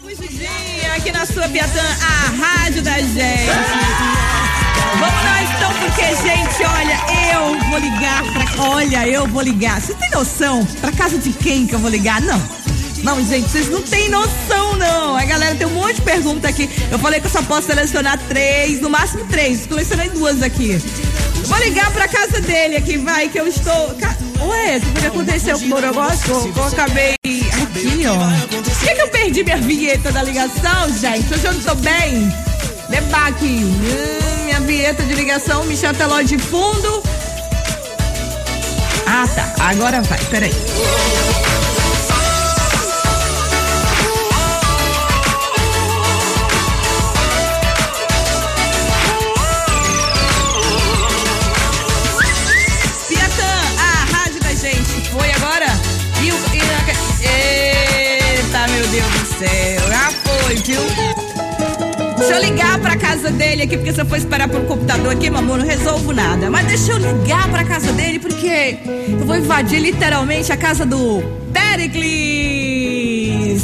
Fugidinha 0.00 0.94
aqui 0.96 1.10
na 1.10 1.26
sua 1.26 1.48
Piatã, 1.48 1.80
a 1.80 2.30
rádio 2.46 2.82
da 2.82 2.98
gente. 2.98 3.46
Vamos 4.98 5.24
nós 5.24 5.50
então, 5.56 5.74
porque, 5.74 6.06
gente, 6.16 6.64
olha, 6.64 6.98
eu 7.34 7.58
vou 7.68 7.78
ligar 7.78 8.22
pra. 8.32 8.64
Olha, 8.64 9.08
eu 9.08 9.26
vou 9.26 9.42
ligar. 9.42 9.80
Você 9.80 9.94
tem 9.94 10.10
noção? 10.10 10.64
Pra 10.80 10.92
casa 10.92 11.18
de 11.18 11.32
quem 11.32 11.66
que 11.66 11.74
eu 11.74 11.78
vou 11.78 11.90
ligar? 11.90 12.20
Não. 12.20 12.40
Não, 13.02 13.24
gente, 13.24 13.48
vocês 13.48 13.68
não 13.68 13.82
têm 13.82 14.08
noção, 14.08 14.76
não. 14.76 15.16
A 15.16 15.24
galera 15.24 15.54
tem 15.54 15.66
um 15.66 15.74
monte 15.74 15.96
de 15.96 16.02
pergunta 16.02 16.48
aqui. 16.48 16.68
Eu 16.90 16.98
falei 16.98 17.20
que 17.20 17.26
eu 17.26 17.30
só 17.30 17.42
posso 17.42 17.66
selecionar 17.66 18.18
três, 18.28 18.80
no 18.80 18.90
máximo 18.90 19.24
três. 19.26 19.60
Selecionei 19.60 20.10
duas 20.10 20.42
aqui. 20.42 20.80
Vou 21.44 21.58
ligar 21.58 21.90
pra 21.92 22.06
casa 22.08 22.40
dele 22.40 22.76
aqui, 22.76 22.98
vai, 22.98 23.28
que 23.28 23.38
eu 23.38 23.46
estou. 23.46 23.96
Ué, 24.40 24.76
o 24.76 25.00
que 25.00 25.06
aconteceu 25.06 25.58
com 25.58 25.64
o 25.64 25.68
Morogócio? 25.68 26.52
Eu 26.56 26.64
acabei 26.64 27.14
aqui, 27.78 28.04
ó. 28.06 28.62
Por 28.62 28.78
que, 28.78 28.94
que 28.94 29.00
eu 29.00 29.08
perdi 29.08 29.44
minha 29.44 29.58
vinheta 29.58 30.10
da 30.10 30.22
ligação, 30.22 30.92
gente? 30.98 31.32
Hoje 31.32 31.44
eu 31.44 31.52
não 31.52 31.60
tô 31.60 31.74
bem. 31.76 32.32
Debaque. 32.88 33.46
Hum, 33.46 34.44
minha 34.44 34.60
vinheta 34.60 35.02
de 35.04 35.14
ligação, 35.14 35.64
Michel 35.64 35.94
Teló 35.94 36.20
de 36.22 36.38
fundo. 36.38 37.02
Ah, 39.06 39.26
tá. 39.28 39.54
Agora 39.60 40.02
vai, 40.02 40.18
peraí. 40.30 40.52
Casa 63.18 63.30
dele 63.32 63.62
aqui, 63.62 63.76
porque 63.76 63.92
se 63.92 64.00
eu 64.00 64.06
for 64.06 64.16
esperar 64.16 64.48
pelo 64.48 64.64
computador 64.64 65.12
aqui, 65.12 65.26
amor, 65.26 65.58
não 65.58 65.66
resolvo 65.66 66.12
nada. 66.12 66.48
Mas 66.48 66.68
deixa 66.68 66.92
eu 66.92 66.98
ligar 66.98 67.50
pra 67.50 67.64
casa 67.64 67.92
dele, 67.92 68.20
porque 68.20 68.78
eu 69.08 69.26
vou 69.26 69.36
invadir 69.36 69.80
literalmente 69.80 70.52
a 70.52 70.56
casa 70.56 70.86
do 70.86 71.20
Pericles. 71.52 71.98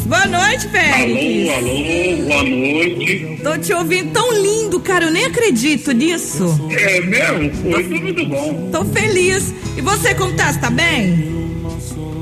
Boa 0.00 0.27
noite, 0.27 0.66
Pericles. 0.66 1.50
Alô, 1.50 1.69
alô, 1.69 2.16
boa 2.27 2.42
noite. 2.42 3.38
Tô 3.44 3.56
te 3.56 3.72
ouvindo 3.72 4.10
tão 4.10 4.32
lindo, 4.32 4.80
cara, 4.80 5.05
eu 5.05 5.12
nem 5.12 5.27
acredito 5.27 5.92
nisso. 5.92 6.69
É 6.72 7.00
mesmo? 7.00 7.55
Foi 7.72 7.84
tudo 7.84 8.00
muito 8.00 8.27
bom. 8.27 8.70
Tô 8.72 8.84
feliz. 8.86 9.55
E 9.77 9.80
você, 9.80 10.16
como 10.16 10.32
tá? 10.32 10.52
Você 10.52 10.58
tá 10.58 10.70
bem? 10.70 11.32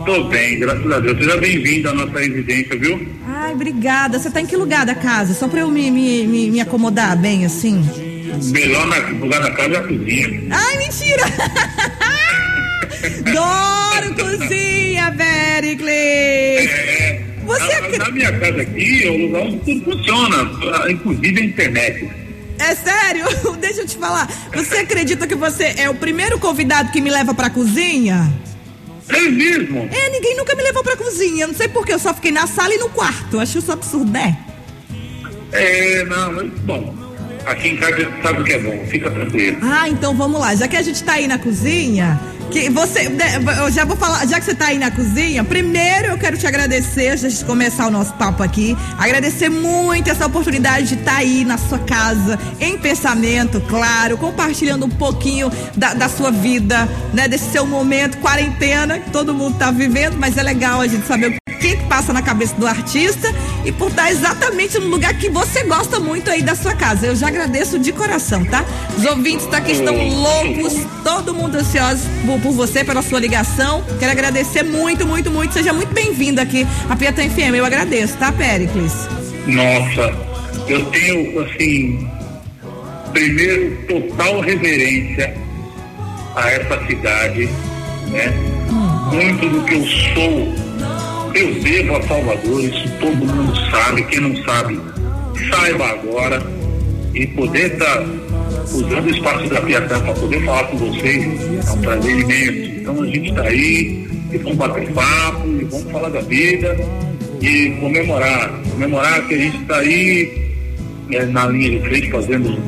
Tô 0.05 0.25
bem, 0.25 0.59
graças 0.59 0.93
a 0.93 1.01
Deus. 1.01 1.17
Seja 1.17 1.39
bem-vindo 1.39 1.89
à 1.89 1.95
nossa 1.95 2.19
residência, 2.19 2.79
viu? 2.79 3.09
Ai, 3.43 3.55
obrigada. 3.55 4.21
Você 4.21 4.31
tá 4.31 4.41
em 4.41 4.47
que 4.47 4.57
lugar 4.57 4.87
da 4.87 4.95
casa? 4.95 5.35
Só 5.35 5.49
pra 5.49 5.59
eu 5.61 5.69
me, 5.69 5.91
me, 5.91 6.25
me, 6.29 6.49
me 6.49 6.61
acomodar 6.61 7.17
bem, 7.17 7.45
assim? 7.45 7.83
Melhor 8.53 8.87
na, 8.87 8.99
lugar 9.19 9.43
da 9.43 9.51
casa 9.51 9.75
é 9.75 9.79
a 9.79 9.83
cozinha. 9.83 10.43
Ai, 10.51 10.79
mentira! 10.79 11.25
Adoro 13.27 14.15
cozinha, 14.15 15.13
Pericles! 15.17 16.71
É, 16.71 17.21
Você 17.45 17.81
na, 17.81 17.99
na 17.99 18.11
minha 18.13 18.39
casa 18.39 18.63
aqui, 18.63 19.09
o 19.09 19.27
lugar 19.27 19.43
onde 19.43 19.57
tudo 19.59 19.85
funciona, 19.85 20.49
inclusive 20.89 21.41
a 21.41 21.45
internet. 21.45 22.11
É 22.61 22.75
sério? 22.77 23.25
Deixa 23.61 23.81
eu 23.81 23.87
te 23.89 23.97
falar. 23.97 24.29
Você 24.55 24.77
acredita 24.77 25.27
que 25.27 25.35
você 25.35 25.75
é 25.79 25.91
o 25.91 25.95
primeiro 25.97 26.39
convidado 26.39 26.93
que 26.93 27.01
me 27.01 27.11
leva 27.11 27.35
pra 27.35 27.51
cozinha? 27.51 28.33
É 29.09 29.21
mesmo? 29.29 29.89
É, 29.93 30.11
ninguém 30.11 30.37
nunca 30.37 30.55
me 30.55 30.63
levou 30.63 30.83
pra 30.83 30.97
cozinha. 30.97 31.47
Não 31.47 31.55
sei 31.55 31.69
porquê, 31.69 31.93
eu 31.93 31.99
só 31.99 32.15
fiquei 32.15 32.31
na 32.31 32.47
sala 32.47 32.75
e 32.75 32.79
no 32.79 32.89
quarto. 32.89 33.41
Acho 33.41 33.59
isso 33.59 33.73
absurdo, 33.73 34.11
né? 34.11 34.39
É, 35.53 36.05
não, 36.05 36.33
mas 36.33 36.51
bom. 36.61 36.95
Aqui 37.45 37.69
em 37.69 37.77
casa 37.77 38.09
sabe 38.23 38.41
o 38.41 38.45
que 38.45 38.53
é 38.53 38.59
bom, 38.61 38.87
fica 38.87 39.11
tranquilo. 39.11 39.59
Ah, 39.63 39.89
então 39.89 40.15
vamos 40.15 40.41
lá. 40.41 40.55
Já 40.55 40.69
que 40.69 40.77
a 40.77 40.83
gente 40.83 41.03
tá 41.03 41.15
aí 41.15 41.27
na 41.27 41.39
cozinha, 41.39 42.21
que 42.53 42.69
você, 42.69 43.09
né, 43.09 43.41
eu 43.59 43.71
já 43.71 43.85
vou 43.85 43.97
falar, 43.97 44.27
já 44.27 44.39
que 44.39 44.45
você 44.45 44.53
está 44.53 44.67
aí 44.67 44.79
na 44.79 44.91
cozinha, 44.91 45.43
primeiro 45.43 46.09
eu 46.09 46.19
quero 46.19 46.37
te 46.37 46.47
agradecer, 46.47 47.09
antes 47.09 47.39
de 47.39 47.45
começar 47.47 47.87
o 47.87 47.91
nosso 47.91 48.13
papo 48.15 48.43
aqui, 48.43 48.77
agradecer 48.99 49.49
muito 49.49 50.11
essa 50.11 50.27
oportunidade 50.27 50.89
de 50.89 50.95
estar 50.95 51.13
tá 51.13 51.19
aí 51.19 51.45
na 51.47 51.57
sua 51.57 51.79
casa, 51.79 52.39
em 52.61 52.77
pensamento, 52.77 53.59
claro, 53.63 54.19
compartilhando 54.19 54.85
um 54.85 54.91
pouquinho 54.91 55.51
da, 55.75 55.95
da 55.95 56.09
sua 56.11 56.31
vida, 56.31 56.87
né, 57.15 57.27
desse 57.27 57.51
seu 57.51 57.67
momento, 57.67 58.19
quarentena, 58.19 58.99
que 58.99 59.11
todo 59.11 59.33
mundo 59.33 59.55
está 59.55 59.71
vivendo, 59.71 60.19
mas 60.19 60.37
é 60.37 60.43
legal 60.43 60.83
a 60.83 60.87
gente 60.87 61.07
saber 61.07 61.29
o 61.29 61.59
que 61.59 61.77
passa 61.89 62.13
na 62.13 62.21
cabeça 62.21 62.55
do 62.57 62.67
artista 62.67 63.33
e 63.65 63.73
por 63.73 63.91
estar 63.91 64.11
exatamente 64.11 64.79
no 64.79 64.87
lugar 64.87 65.15
que 65.15 65.29
você 65.29 65.63
gosta 65.65 66.01
muito 66.01 66.31
aí 66.31 66.43
da 66.43 66.55
sua 66.55 66.75
casa. 66.75 67.07
Eu 67.07 67.17
já 67.17 67.29
agradeço 67.29 67.79
de 67.79 67.93
coração, 67.93 68.45
tá? 68.45 68.65
Os 68.97 69.05
ouvintes 69.05 69.47
tá 69.47 69.59
aqui 69.59 69.73
estão 69.73 69.95
loucos, 70.09 70.75
todo 71.05 71.35
mundo 71.35 71.57
ansioso 71.57 72.03
por, 72.27 72.41
por 72.41 72.53
você, 72.53 72.85
pela 72.85 73.03
sua 73.03 73.21
ligação. 73.21 73.85
Quero 73.99 74.13
agradecer 74.13 74.63
muito, 74.63 75.07
muito, 75.07 75.31
muito. 75.31 75.55
Seja 75.55 75.73
muito 75.73 75.93
bem-vindo 75.95 76.41
aqui 76.41 76.67
à 76.89 76.97
Pieta 76.97 77.23
FM. 77.23 77.55
Eu 77.55 77.65
agradeço, 77.65 78.17
tá, 78.17 78.33
Pericles? 78.33 78.93
Nossa, 79.47 80.15
eu 80.69 80.85
tenho, 80.87 81.41
assim, 81.43 82.09
primeiro, 83.13 83.77
total 83.87 84.41
reverência 84.41 85.35
a 86.35 86.51
essa 86.51 86.87
cidade, 86.87 87.49
né? 88.09 88.29
Hum. 88.71 89.11
Muito 89.13 89.49
do 89.49 89.63
que 89.65 89.75
eu 89.75 89.87
sou 90.15 90.62
eu 91.35 91.55
devo 91.61 91.97
a 91.97 92.03
Salvador, 92.03 92.65
isso 92.65 92.89
todo 93.01 93.17
mundo 93.17 93.53
sabe. 93.71 94.03
Quem 94.05 94.21
não 94.21 94.37
sabe, 94.45 94.79
saiba 95.51 95.87
agora. 95.87 96.43
E 97.15 97.27
poder 97.27 97.75
estar 97.75 97.99
tá 97.99 98.07
usando 98.65 99.05
o 99.05 99.11
espaço 99.11 99.49
da 99.49 99.61
Piatã 99.61 100.01
para 100.01 100.15
poder 100.15 100.43
falar 100.45 100.65
com 100.65 100.79
vocês 100.79 101.25
é 101.67 101.73
um 101.73 101.81
prazer 101.83 102.21
imenso. 102.21 102.81
Então 102.81 103.03
a 103.03 103.07
gente 103.07 103.31
está 103.31 103.43
aí 103.43 104.07
e 104.33 104.39
vamos 104.39 104.57
bater 104.57 104.93
papo 104.93 105.47
e 105.49 105.65
vamos 105.65 105.93
falar 105.93 106.09
da 106.09 106.21
vida 106.23 106.77
e 107.43 107.71
comemorar. 107.81 108.51
Comemorar 108.71 109.27
que 109.29 109.35
a 109.35 109.39
gente 109.39 109.57
está 109.59 109.77
aí 109.77 110.53
é, 111.11 111.27
na 111.27 111.47
linha 111.49 111.79
de 111.79 111.81
frente 111.81 112.11
fazendo 112.11 112.59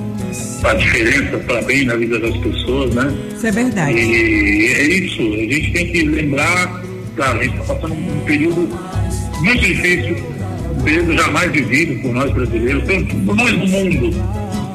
a 0.63 0.75
diferença 0.75 1.39
para 1.39 1.63
bem 1.63 1.85
na 1.85 1.97
vida 1.97 2.19
das 2.19 2.37
pessoas, 2.37 2.95
né? 2.95 3.15
Isso 3.35 3.47
é 3.47 3.51
verdade. 3.51 3.99
E 3.99 4.67
é 4.69 4.83
isso, 4.83 5.23
a 5.23 5.37
gente 5.37 5.73
tem 5.73 5.87
que 5.87 6.03
lembrar 6.05 6.84
Claro, 7.17 7.39
a 7.39 7.45
gente 7.45 7.61
está 7.61 7.75
passando 7.75 7.95
um 7.95 8.25
período 8.25 8.69
muito 9.41 9.61
difícil, 9.61 10.17
um 10.79 10.83
período 10.83 11.13
jamais 11.15 11.53
vivido 11.53 12.03
por 12.03 12.13
nós 12.13 12.31
brasileiros, 12.33 12.83
por 13.25 13.37
nós 13.37 13.53
do 13.53 13.67
mundo. 13.67 14.11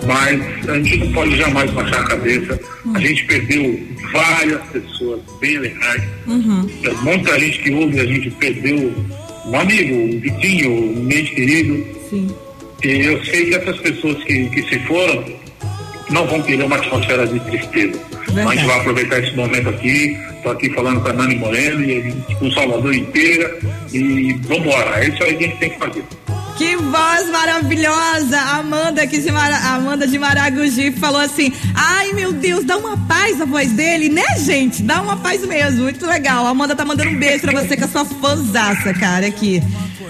Mas 0.08 0.70
a 0.70 0.76
gente 0.76 0.98
não 0.98 1.12
pode 1.12 1.36
jamais 1.36 1.70
baixar 1.72 2.00
a 2.00 2.08
cabeça. 2.08 2.60
Uhum. 2.86 2.96
A 2.96 3.00
gente 3.00 3.26
perdeu 3.26 3.80
várias 4.14 4.62
pessoas 4.68 5.22
bem 5.42 5.58
legais. 5.58 6.04
Uhum. 6.26 6.68
Muita 7.04 7.40
gente 7.40 7.60
que 7.60 7.72
ouve, 7.72 8.00
a 8.00 8.06
gente 8.06 8.32
perdeu 8.32 8.94
um 9.46 9.60
amigo, 9.60 9.96
um 9.96 10.20
vizinho, 10.20 10.72
um 10.72 11.04
mente 11.04 11.36
querido. 11.36 11.86
Sim. 12.10 12.30
E 12.84 12.88
eu 12.88 13.24
sei 13.26 13.48
que 13.48 13.56
essas 13.56 13.78
pessoas 13.80 14.24
que, 14.24 14.50
que 14.50 14.62
se 14.64 14.80
foram 14.88 15.26
não 16.10 16.26
vão 16.28 16.42
ter 16.42 16.62
uma 16.62 16.76
atmosfera 16.76 17.28
de 17.28 17.40
tristeza. 17.40 18.00
Verdade. 18.28 18.48
A 18.48 18.56
gente 18.56 18.68
vai 18.68 18.80
aproveitar 18.80 19.20
esse 19.20 19.36
momento 19.36 19.70
aqui. 19.70 20.18
Estou 20.36 20.52
aqui 20.52 20.70
falando 20.72 21.02
com 21.02 21.10
a 21.10 21.14
Nani 21.14 21.36
Moreno 21.36 21.84
e 21.84 22.36
com 22.36 22.52
Salvador 22.52 22.94
inteira. 22.94 23.58
E 23.94 24.34
vamos 24.44 24.66
embora. 24.66 25.04
É 25.04 25.10
isso 25.10 25.24
aí 25.24 25.36
que 25.36 25.44
a 25.44 25.48
gente 25.48 25.60
tem 25.60 25.70
que 25.72 25.80
fazer. 25.80 26.04
Que 26.58 26.76
voz 26.76 27.30
maravilhosa! 27.30 28.38
Amanda 28.38 29.02
aqui 29.02 29.20
de 29.20 29.32
Mara... 29.32 29.56
Amanda 29.56 30.06
de 30.06 30.20
Maragogi 30.20 30.92
falou 30.92 31.22
assim: 31.22 31.54
"Ai, 31.74 32.12
meu 32.12 32.34
Deus, 32.34 32.66
dá 32.66 32.78
uma 32.78 32.98
paz 33.08 33.40
a 33.40 33.46
voz 33.46 33.72
dele, 33.72 34.10
né, 34.10 34.26
gente? 34.38 34.84
Dá 34.84 35.02
uma 35.02 35.16
paz 35.16 35.46
mesmo. 35.46 35.84
Muito 35.84 36.06
legal. 36.06 36.46
A 36.46 36.50
Amanda 36.50 36.76
tá 36.76 36.84
mandando 36.84 37.12
um 37.12 37.18
beijo 37.18 37.44
para 37.44 37.62
você 37.62 37.78
com 37.78 37.86
a 37.86 37.88
sua 37.88 38.04
fanzaça, 38.04 38.94
cara, 38.94 39.26
aqui. 39.26 39.64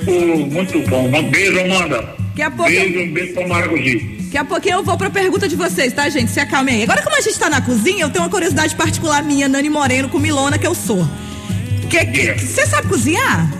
Oh, 0.07 0.37
muito 0.37 0.79
bom. 0.89 1.07
Um 1.07 1.29
beijo, 1.29 1.59
Amanda. 1.59 2.15
Daqui 2.29 2.41
a 2.41 2.49
pouco. 2.49 2.71
Beijo, 2.71 2.99
um 2.99 3.13
beijo 3.13 3.33
para 3.33 3.47
Maragogi. 3.47 4.18
Daqui 4.29 4.37
a 4.37 4.45
pouquinho 4.45 4.75
eu 4.75 4.83
vou 4.83 4.95
pra 4.95 5.09
pergunta 5.09 5.47
de 5.47 5.55
vocês, 5.55 5.91
tá, 5.91 6.07
gente? 6.07 6.29
Se 6.29 6.39
acalmem 6.39 6.75
aí. 6.75 6.83
Agora, 6.83 7.01
como 7.01 7.17
a 7.17 7.21
gente 7.21 7.39
tá 7.39 7.49
na 7.49 7.61
cozinha, 7.61 8.03
eu 8.03 8.11
tenho 8.11 8.23
uma 8.23 8.29
curiosidade 8.29 8.75
particular 8.75 9.23
minha, 9.23 9.47
Nani 9.47 9.71
Moreno, 9.71 10.07
com 10.07 10.19
Milona, 10.19 10.59
que 10.59 10.67
eu 10.67 10.75
sou. 10.75 11.03
Você 12.37 12.67
sabe 12.67 12.87
cozinhar? 12.87 13.51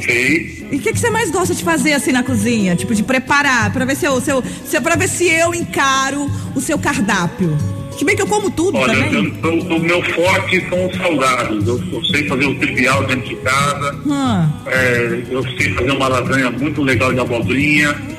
Sei. 0.00 0.68
E 0.70 0.76
o 0.76 0.80
que 0.80 0.96
você 0.96 1.10
mais 1.10 1.32
gosta 1.32 1.52
de 1.52 1.64
fazer 1.64 1.94
assim 1.94 2.12
na 2.12 2.22
cozinha? 2.22 2.76
Tipo, 2.76 2.94
de 2.94 3.02
preparar, 3.02 3.72
pra 3.72 3.84
ver 3.84 3.96
se 3.96 4.06
eu, 4.06 4.20
se 4.20 4.30
eu, 4.30 4.40
se, 4.64 4.80
pra 4.80 4.94
ver 4.94 5.08
se 5.08 5.28
eu 5.28 5.52
encaro 5.52 6.30
o 6.54 6.60
seu 6.60 6.78
cardápio. 6.78 7.58
Se 7.98 8.04
bem 8.04 8.14
que 8.14 8.22
eu 8.22 8.26
como 8.28 8.48
tudo 8.52 8.78
Olha, 8.78 8.94
também. 8.94 9.36
Eu, 9.42 9.50
eu, 9.50 9.76
o 9.76 9.80
meu 9.80 10.00
forte 10.14 10.64
são 10.68 10.86
os 10.86 10.96
salgados. 10.96 11.66
Eu, 11.66 11.82
eu, 11.92 12.04
sei 12.04 12.28
fazer 12.28 12.46
o 12.46 12.56
trivial 12.56 13.04
dentro 13.04 13.28
de 13.28 13.34
casa. 13.36 13.96
Hum. 14.06 14.48
É, 14.66 15.22
eu 15.28 15.42
sei 15.42 15.74
fazer 15.74 15.90
uma 15.90 16.06
lasanha 16.06 16.52
muito 16.52 16.82
legal 16.82 17.12
de 17.12 17.18
abobrinha. 17.18 18.15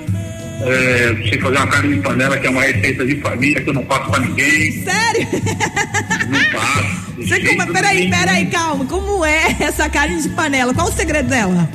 É, 0.62 1.30
sei 1.30 1.40
fazer 1.40 1.58
uma 1.58 1.68
carne 1.68 1.96
de 1.96 2.02
panela, 2.02 2.38
que 2.38 2.48
é 2.48 2.50
uma 2.50 2.62
receita 2.62 3.06
de 3.06 3.16
família 3.22 3.62
que 3.62 3.70
eu 3.70 3.74
não 3.74 3.86
passo 3.86 4.10
pra 4.10 4.20
ninguém. 4.20 4.72
Sério? 4.84 5.28
Não 6.30 6.60
passo. 6.60 7.08
Você 7.18 7.40
como, 7.56 7.74
peraí, 7.74 8.10
peraí, 8.10 8.46
calma. 8.48 8.86
Como 8.86 9.26
é 9.26 9.56
essa 9.60 9.90
carne 9.90 10.22
de 10.22 10.30
panela? 10.30 10.74
Qual 10.74 10.88
o 10.88 10.92
segredo 10.92 11.30
dela? 11.30 11.70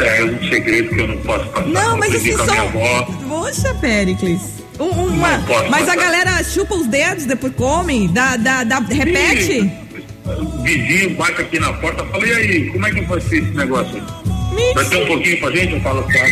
É 0.00 0.24
um 0.24 0.48
segredo 0.48 0.88
que 0.90 1.00
eu 1.00 1.08
não 1.08 1.18
posso 1.18 1.46
passar. 1.48 1.66
Não, 1.66 1.98
mas 1.98 2.14
assim 2.14 2.36
só. 2.36 2.44
Poxa, 3.28 3.74
Péricles. 3.74 4.40
Um, 4.78 4.90
uma... 4.90 5.42
Mas 5.70 5.88
a 5.88 5.96
galera 5.96 6.42
chupa 6.44 6.76
os 6.76 6.86
dedos, 6.86 7.24
depois 7.24 7.52
come, 7.54 8.06
dá, 8.08 8.36
dá, 8.36 8.62
dá, 8.62 8.78
repete? 8.78 9.70
Vizinho 10.62 11.16
bate 11.16 11.40
aqui 11.40 11.58
na 11.58 11.72
porta, 11.74 12.04
falei, 12.06 12.30
e 12.30 12.34
aí, 12.34 12.70
como 12.70 12.86
é 12.86 12.90
que 12.90 13.00
vai 13.00 13.20
ser 13.20 13.42
esse 13.42 13.50
negócio? 13.56 14.00
Vai 14.74 14.84
ter 14.84 15.02
um 15.02 15.06
pouquinho 15.06 15.40
pra 15.40 15.50
gente? 15.50 15.72
Eu 15.72 15.80
falo, 15.80 16.02
claro. 16.02 16.30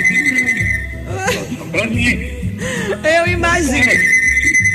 Pra 1.76 1.86
mim. 1.88 2.36
Eu 3.04 3.32
imagino. 3.32 3.90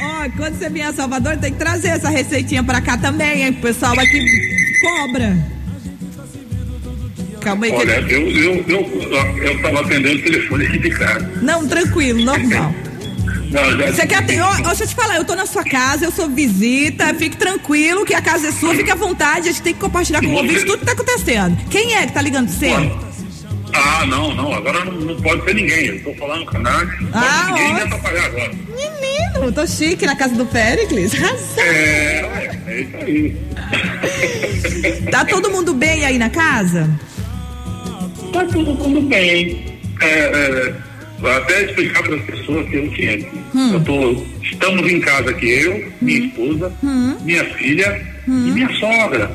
Ó, 0.03 0.25
oh, 0.25 0.37
quando 0.37 0.57
você 0.57 0.69
vier 0.69 0.87
a 0.87 0.93
Salvador, 0.93 1.37
tem 1.37 1.51
que 1.51 1.59
trazer 1.59 1.89
essa 1.89 2.09
receitinha 2.09 2.63
pra 2.63 2.81
cá 2.81 2.97
também, 2.97 3.43
hein? 3.43 3.49
O 3.49 3.61
pessoal 3.61 3.93
aqui 3.99 4.19
cobra. 4.81 5.37
Calma 7.41 7.65
aí. 7.65 7.71
Olha, 7.71 8.03
que... 8.03 8.13
eu, 8.13 8.29
eu, 8.29 8.65
eu, 8.67 9.43
eu 9.43 9.61
tava 9.61 9.81
atendendo 9.81 10.19
o 10.19 10.23
telefone 10.23 10.65
aqui 10.65 10.79
de 10.79 10.89
casa. 10.91 11.31
Não, 11.41 11.67
tranquilo, 11.67 12.23
normal. 12.23 12.73
Não, 13.51 13.77
já... 13.77 13.91
Você 13.91 14.07
quer 14.07 14.25
ter. 14.25 14.39
Ó, 14.39 14.53
deixa 14.55 14.83
eu 14.83 14.87
te 14.87 14.95
falar, 14.95 15.17
eu 15.17 15.25
tô 15.25 15.35
na 15.35 15.45
sua 15.45 15.63
casa, 15.63 16.05
eu 16.05 16.11
sou 16.11 16.29
visita, 16.29 17.13
fique 17.15 17.35
tranquilo 17.35 18.05
que 18.05 18.13
a 18.13 18.21
casa 18.21 18.47
é 18.47 18.51
sua, 18.51 18.75
fique 18.75 18.91
à 18.91 18.95
vontade, 18.95 19.49
a 19.49 19.51
gente 19.51 19.61
tem 19.61 19.73
que 19.73 19.79
compartilhar 19.79 20.21
com 20.21 20.27
o 20.27 20.35
ouvinte 20.35 20.65
tudo 20.65 20.79
que 20.79 20.85
tá 20.85 20.93
acontecendo. 20.93 21.57
Quem 21.69 21.95
é 21.95 22.05
que 22.05 22.13
tá 22.13 22.21
ligando 22.21 22.47
pra 22.47 22.57
você? 22.57 23.10
Ah, 23.73 24.05
não, 24.05 24.33
não, 24.35 24.53
agora 24.53 24.83
não, 24.85 24.93
não 24.93 25.21
pode 25.21 25.43
ser 25.43 25.55
ninguém. 25.55 25.85
Eu 25.85 26.03
tô 26.03 26.13
falando 26.15 26.49
a 26.49 26.59
Ah, 27.13 27.47
ninguém 27.47 27.73
vai 27.73 27.83
atrapalhar 27.83 28.25
agora. 28.25 28.51
Menino, 28.75 29.51
tô 29.51 29.67
chique 29.67 30.05
na 30.05 30.15
casa 30.15 30.35
do 30.35 30.45
Péricles. 30.45 31.13
É, 31.57 32.51
é 32.67 32.81
isso 32.81 32.97
aí. 32.97 33.37
tá 35.11 35.25
todo 35.25 35.49
mundo 35.49 35.73
bem 35.73 36.05
aí 36.05 36.17
na 36.17 36.29
casa? 36.29 36.89
Tá 38.33 38.45
todo 38.45 38.73
mundo 38.73 39.01
bem. 39.01 39.65
É, 40.01 40.07
é, 40.07 40.73
vou 41.19 41.31
até 41.31 41.63
explicar 41.63 42.03
para 42.03 42.15
as 42.15 42.23
pessoas 42.23 42.67
que 42.69 42.75
eu 42.75 42.91
tinha. 42.91 43.17
Hum. 43.53 43.73
Eu 43.73 43.83
tô, 43.83 44.25
estamos 44.41 44.91
em 44.91 44.99
casa 44.99 45.29
aqui, 45.29 45.49
eu, 45.49 45.91
minha 46.01 46.21
hum. 46.21 46.25
esposa, 46.25 46.73
hum. 46.83 47.17
minha 47.21 47.45
filha 47.55 48.01
e 48.27 48.31
hum. 48.31 48.53
minha 48.53 48.69
sogra. 48.79 49.31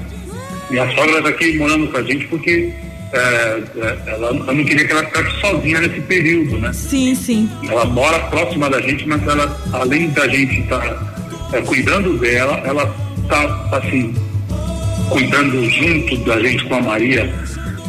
Minha 0.71 0.91
sogra 0.95 1.19
está 1.19 1.29
aqui 1.29 1.57
morando 1.59 1.87
com 1.89 1.97
a 1.97 2.03
gente 2.03 2.27
porque 2.27 2.73
ela, 3.13 4.27
eu 4.29 4.55
não 4.55 4.65
queria 4.65 4.85
que 4.87 4.93
ela 4.93 5.05
ficasse 5.05 5.41
sozinha 5.41 5.81
nesse 5.81 6.01
período, 6.03 6.59
né? 6.59 6.73
Sim, 6.73 7.15
sim. 7.15 7.49
Ela 7.69 7.85
mora 7.85 8.19
próxima 8.29 8.69
da 8.69 8.81
gente, 8.81 9.07
mas 9.07 9.23
ela, 9.27 9.61
além 9.73 10.11
da 10.11 10.27
gente 10.29 10.61
estar 10.61 10.81
tá, 10.81 11.49
é, 11.53 11.63
cuidando 11.63 12.19
dela, 12.19 12.61
ela 12.65 12.95
está 13.23 13.69
assim, 13.73 14.15
cuidando 15.09 15.65
junto 15.71 16.17
da 16.25 16.41
gente 16.41 16.65
com 16.65 16.75
a 16.75 16.83
Maria, 16.83 17.33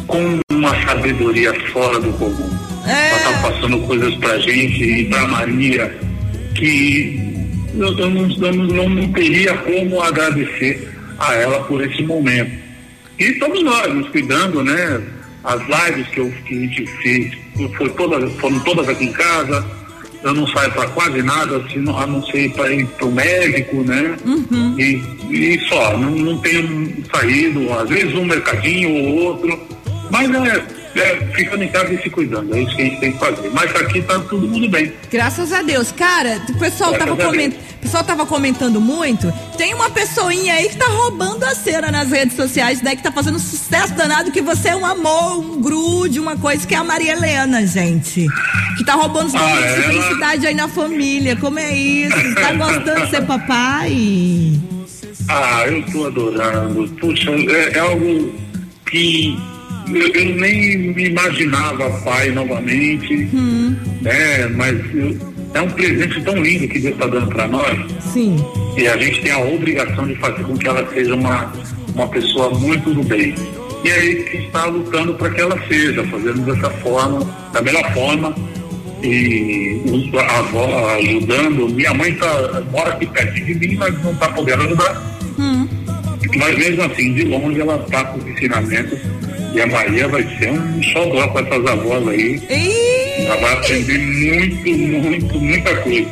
com 0.06 0.40
uma 0.50 0.86
sabedoria 0.86 1.52
fora 1.72 2.00
do 2.00 2.12
comum. 2.12 2.58
É. 2.86 3.10
Ela 3.10 3.18
está 3.18 3.50
passando 3.50 3.78
coisas 3.80 4.14
pra 4.16 4.38
gente 4.38 4.82
e 4.82 5.04
pra 5.06 5.26
Maria 5.28 5.94
que 6.54 7.28
eu, 7.74 7.98
eu, 7.98 8.10
não, 8.10 8.30
eu 8.30 8.52
não, 8.54 8.88
não 8.88 9.12
teria 9.12 9.54
como 9.58 10.00
agradecer 10.00 10.92
a 11.18 11.34
ela 11.34 11.62
por 11.64 11.84
esse 11.84 12.02
momento. 12.02 12.67
E 13.18 13.24
estamos 13.24 13.62
nós 13.62 13.92
nos 13.92 14.08
cuidando, 14.10 14.62
né? 14.62 15.02
As 15.44 15.60
lives 15.60 16.08
que, 16.08 16.20
eu, 16.20 16.32
que 16.44 16.54
a 16.54 16.60
gente 16.60 16.86
fez 17.02 17.38
foi 17.76 17.88
todas, 17.90 18.32
foram 18.34 18.58
todas 18.60 18.88
aqui 18.88 19.06
em 19.06 19.12
casa. 19.12 19.64
Eu 20.22 20.34
não 20.34 20.46
saio 20.48 20.70
para 20.72 20.88
quase 20.88 21.22
nada, 21.22 21.58
assim, 21.58 21.84
a 21.96 22.06
não 22.06 22.24
ser 22.26 22.52
para 22.52 22.72
ir 22.72 22.86
para 22.86 23.06
o 23.06 23.12
médico, 23.12 23.82
né? 23.82 24.16
Uhum. 24.24 24.74
E, 24.78 25.00
e 25.30 25.60
só, 25.68 25.96
não, 25.96 26.10
não 26.10 26.38
tenho 26.38 27.04
saído, 27.14 27.72
às 27.72 27.88
vezes 27.88 28.14
um 28.14 28.24
mercadinho 28.24 28.90
ou 28.90 29.24
outro. 29.26 29.58
Mas 30.10 30.28
é, 30.30 30.66
é, 30.94 31.16
ficando 31.34 31.62
em 31.62 31.68
casa 31.68 31.92
e 31.92 32.02
se 32.02 32.10
cuidando. 32.10 32.54
É 32.54 32.62
isso 32.62 32.74
que 32.76 32.82
a 32.82 32.84
gente 32.84 33.00
tem 33.00 33.12
que 33.12 33.18
fazer. 33.18 33.50
Mas 33.50 33.74
aqui 33.76 34.02
tá 34.02 34.18
todo 34.20 34.46
mundo 34.48 34.68
bem. 34.68 34.92
Graças 35.10 35.52
a 35.52 35.62
Deus. 35.62 35.92
Cara, 35.92 36.40
o 36.48 36.58
pessoal 36.58 36.90
Graças 36.90 36.98
tava 36.98 37.16
comentando. 37.16 37.68
O 37.78 37.80
pessoal 37.80 38.04
tava 38.04 38.26
comentando 38.26 38.80
muito. 38.80 39.32
Tem 39.56 39.72
uma 39.72 39.88
pessoinha 39.88 40.54
aí 40.54 40.68
que 40.68 40.76
tá 40.76 40.86
roubando 40.86 41.44
a 41.44 41.54
cena 41.54 41.92
nas 41.92 42.10
redes 42.10 42.34
sociais, 42.34 42.82
né? 42.82 42.96
Que 42.96 43.02
tá 43.02 43.12
fazendo 43.12 43.38
sucesso 43.38 43.94
danado, 43.94 44.32
que 44.32 44.40
você 44.40 44.70
é 44.70 44.76
um 44.76 44.84
amor, 44.84 45.38
um 45.38 45.60
grude, 45.60 46.18
uma 46.18 46.36
coisa 46.36 46.66
que 46.66 46.74
é 46.74 46.78
a 46.78 46.84
Maria 46.84 47.12
Helena, 47.12 47.64
gente. 47.66 48.26
Que 48.76 48.84
tá 48.84 48.94
roubando 48.94 49.28
os 49.28 49.34
ah, 49.34 49.38
momentos 49.38 49.74
de 49.76 49.82
felicidade 49.82 50.46
aí 50.46 50.54
na 50.54 50.66
família. 50.66 51.36
Como 51.36 51.58
é 51.58 51.72
isso? 51.72 52.34
Tá 52.34 52.52
gostando 52.58 53.00
de 53.02 53.10
ser 53.10 53.22
papai? 53.24 54.60
Ah, 55.28 55.64
eu 55.66 55.84
tô 55.92 56.06
adorando. 56.06 56.88
Puxa, 57.00 57.30
é, 57.30 57.76
é 57.76 57.78
algo 57.78 58.34
que 58.90 59.38
eu, 59.94 60.34
nem 60.36 60.78
me 60.94 61.08
imaginava 61.08 61.90
pai 62.00 62.30
novamente, 62.30 63.28
hum. 63.34 63.74
né? 64.02 64.46
Mas 64.48 64.76
eu, 64.94 65.16
é 65.54 65.60
um 65.60 65.70
presente 65.70 66.20
tão 66.22 66.36
lindo 66.36 66.68
que 66.68 66.78
Deus 66.78 66.94
está 66.94 67.06
dando 67.06 67.28
para 67.28 67.48
nós. 67.48 67.78
Sim. 68.00 68.36
E 68.76 68.86
a 68.86 68.96
gente 68.96 69.22
tem 69.22 69.32
a 69.32 69.38
obrigação 69.38 70.06
de 70.06 70.14
fazer 70.16 70.42
com 70.44 70.56
que 70.56 70.68
ela 70.68 70.86
seja 70.92 71.14
uma, 71.14 71.52
uma 71.94 72.08
pessoa 72.08 72.50
muito 72.58 72.92
do 72.92 73.02
bem. 73.02 73.34
E 73.84 73.88
é 73.88 74.06
ele 74.06 74.22
que 74.24 74.36
está 74.38 74.66
lutando 74.66 75.14
para 75.14 75.30
que 75.30 75.40
ela 75.40 75.58
seja, 75.68 76.04
fazendo 76.04 76.40
dessa 76.44 76.70
forma, 76.70 77.20
da 77.52 77.62
melhor 77.62 77.92
forma. 77.92 78.34
E 79.02 79.80
a 80.18 80.38
avó 80.38 80.90
ajudando. 80.96 81.68
Minha 81.68 81.94
mãe 81.94 82.12
tá, 82.14 82.62
mora 82.72 82.90
aqui 82.90 83.06
perto 83.06 83.34
de 83.34 83.54
mim, 83.54 83.76
mas 83.76 84.02
não 84.02 84.12
está 84.12 84.28
podendo 84.30 84.62
ajudar. 84.64 85.02
Hum. 85.38 85.68
Mas 86.36 86.58
mesmo 86.58 86.82
assim, 86.82 87.14
de 87.14 87.24
longe, 87.24 87.60
ela 87.60 87.76
está 87.76 88.04
com 88.04 88.18
os 88.18 88.26
ensinamentos 88.26 88.98
e 89.52 89.60
a 89.60 89.66
Maria 89.66 90.08
vai 90.08 90.22
ser 90.38 90.50
um 90.50 90.82
xodó 90.82 91.28
com 91.28 91.38
essas 91.38 91.66
avós 91.66 92.08
aí. 92.08 92.42
Ela 93.24 93.36
vai 93.36 93.52
aprender 93.52 93.98
muito, 93.98 95.02
muito, 95.02 95.40
muita 95.40 95.76
coisa. 95.76 96.10